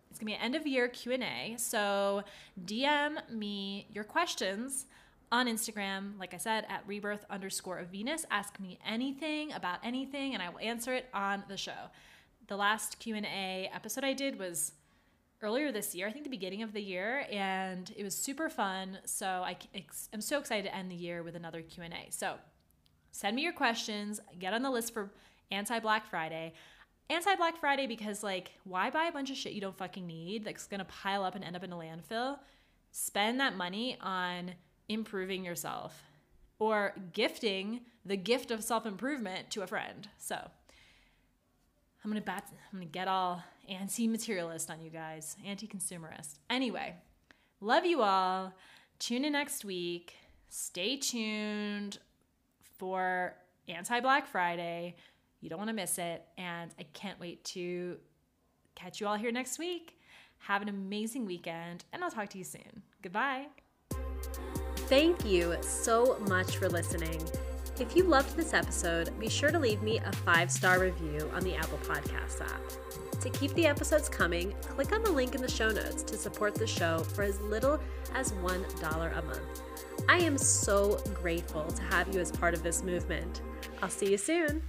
It's 0.10 0.20
gonna 0.20 0.28
be 0.28 0.34
an 0.34 0.42
end 0.42 0.56
of 0.56 0.66
year 0.66 0.88
Q 0.88 1.12
and 1.14 1.24
A. 1.24 1.56
So 1.58 2.24
DM 2.66 3.18
me 3.30 3.88
your 3.92 4.04
questions 4.04 4.86
on 5.32 5.48
Instagram, 5.48 6.20
like 6.20 6.34
I 6.34 6.38
said, 6.38 6.66
at 6.70 6.84
rebirth 6.88 7.26
underscore 7.30 7.80
of 7.80 7.88
Venus. 7.90 8.26
Ask 8.32 8.60
me 8.60 8.80
anything 8.88 9.52
about 9.54 9.80
anything, 9.84 10.34
and 10.34 10.42
I 10.42 10.50
will 10.50 10.60
answer 10.60 10.94
it 10.94 11.10
on 11.14 11.44
the 11.48 11.58
show. 11.58 11.90
The 12.48 12.56
last 12.58 13.00
Q 13.00 13.16
and 13.16 13.26
A 13.26 13.70
episode 13.74 14.04
I 14.04 14.14
did 14.14 14.40
was 14.40 14.72
earlier 15.44 15.72
this 15.72 15.94
year, 15.94 16.08
I 16.08 16.12
think 16.12 16.24
the 16.24 16.30
beginning 16.30 16.64
of 16.64 16.74
the 16.74 16.82
year, 16.82 17.28
and 17.32 17.92
it 17.96 18.04
was 18.04 18.16
super 18.16 18.50
fun. 18.50 18.98
So 19.06 19.28
I, 19.28 19.58
am 20.14 20.22
so 20.22 20.40
excited 20.40 20.64
to 20.64 20.76
end 20.76 20.90
the 20.90 20.96
year 20.96 21.22
with 21.22 21.36
another 21.36 21.62
Q 21.62 21.84
and 21.84 21.94
A. 21.94 22.08
So 22.10 22.36
send 23.12 23.36
me 23.36 23.44
your 23.44 23.54
questions. 23.54 24.20
Get 24.40 24.54
on 24.54 24.62
the 24.62 24.72
list 24.72 24.94
for 24.94 25.12
anti 25.52 25.80
Black 25.80 26.10
Friday 26.10 26.54
anti 27.10 27.36
Black 27.36 27.58
Friday 27.58 27.88
because 27.88 28.24
like 28.24 28.52
why 28.64 28.90
buy 28.90 29.06
a 29.06 29.12
bunch 29.12 29.30
of 29.30 29.38
shit 29.38 29.54
you 29.54 29.62
don't 29.62 29.78
fucking 29.78 30.06
need 30.06 30.44
that's 30.46 30.68
gonna 30.68 30.86
pile 30.86 31.24
up 31.24 31.36
and 31.36 31.44
end 31.44 31.56
up 31.56 31.64
in 31.64 31.72
a 31.72 31.76
landfill? 31.76 32.40
Spend 32.92 33.40
that 33.40 33.56
money 33.56 33.98
on 34.02 34.54
improving 34.90 35.44
yourself 35.44 36.04
or 36.60 36.94
gifting 37.14 37.82
the 38.06 38.18
gift 38.18 38.52
of 38.52 38.64
self 38.64 38.86
improvement 38.86 39.50
to 39.52 39.62
a 39.62 39.68
friend. 39.68 40.10
So 40.18 40.36
I'm 40.36 42.12
gonna 42.12 42.22
bat 42.22 42.46
I'm 42.52 42.80
gonna 42.80 42.86
get 42.86 43.08
all 43.08 43.44
anti-materialist 43.70 44.70
on 44.70 44.82
you 44.82 44.90
guys, 44.90 45.38
anti-consumerist. 45.46 46.40
Anyway, 46.50 46.96
love 47.62 47.86
you 47.86 48.02
all. 48.02 48.54
Tune 49.00 49.26
in 49.26 49.34
next 49.34 49.66
week. 49.66 50.16
Stay 50.50 50.98
tuned 50.98 51.98
for 52.78 53.34
anti 53.68 54.00
Black 54.00 54.28
Friday. 54.28 54.96
You 55.42 55.50
don't 55.50 55.60
want 55.60 55.70
to 55.70 55.76
miss 55.76 55.98
it. 55.98 56.26
And 56.38 56.72
I 56.80 56.84
can't 56.94 57.20
wait 57.20 57.44
to 57.46 57.98
catch 58.76 59.02
you 59.02 59.08
all 59.08 59.16
here 59.16 59.32
next 59.32 59.60
week. 59.60 59.98
Have 60.40 60.62
an 60.62 60.70
amazing 60.70 61.26
weekend, 61.26 61.86
and 61.94 62.04
I'll 62.04 62.12
talk 62.12 62.30
to 62.30 62.38
you 62.38 62.44
soon. 62.44 62.84
Goodbye. 63.02 63.46
Thank 64.88 65.26
you 65.26 65.56
so 65.62 66.18
much 66.28 66.58
for 66.58 66.68
listening. 66.68 67.22
If 67.80 67.96
you 67.96 68.04
loved 68.04 68.36
this 68.36 68.54
episode, 68.54 69.18
be 69.20 69.28
sure 69.28 69.50
to 69.50 69.58
leave 69.58 69.82
me 69.82 69.98
a 69.98 70.12
five 70.18 70.52
star 70.52 70.80
review 70.80 71.30
on 71.34 71.44
the 71.44 71.56
Apple 71.56 71.80
Podcasts 71.80 72.40
app. 72.40 72.62
To 73.20 73.30
keep 73.32 73.52
the 73.56 73.66
episodes 73.66 74.08
coming, 74.08 74.54
click 74.62 74.94
on 74.94 75.04
the 75.04 75.12
link 75.12 75.34
in 75.34 75.42
the 75.42 75.50
show 75.50 75.70
notes 75.70 76.04
to 76.04 76.16
support 76.16 76.54
the 76.54 76.68
show 76.68 77.00
for 77.00 77.24
as 77.24 77.40
little 77.42 77.80
as 78.14 78.32
$1 78.34 79.18
a 79.18 79.22
month. 79.24 79.62
I 80.08 80.20
am 80.20 80.38
so 80.38 81.02
grateful 81.16 81.64
to 81.64 81.84
have 81.84 82.14
you 82.14 82.20
as 82.20 82.32
part 82.32 82.54
of 82.54 82.62
this 82.62 82.84
movement. 82.84 83.42
I'll 83.82 83.90
see 83.90 84.12
you 84.12 84.18
soon. 84.18 84.62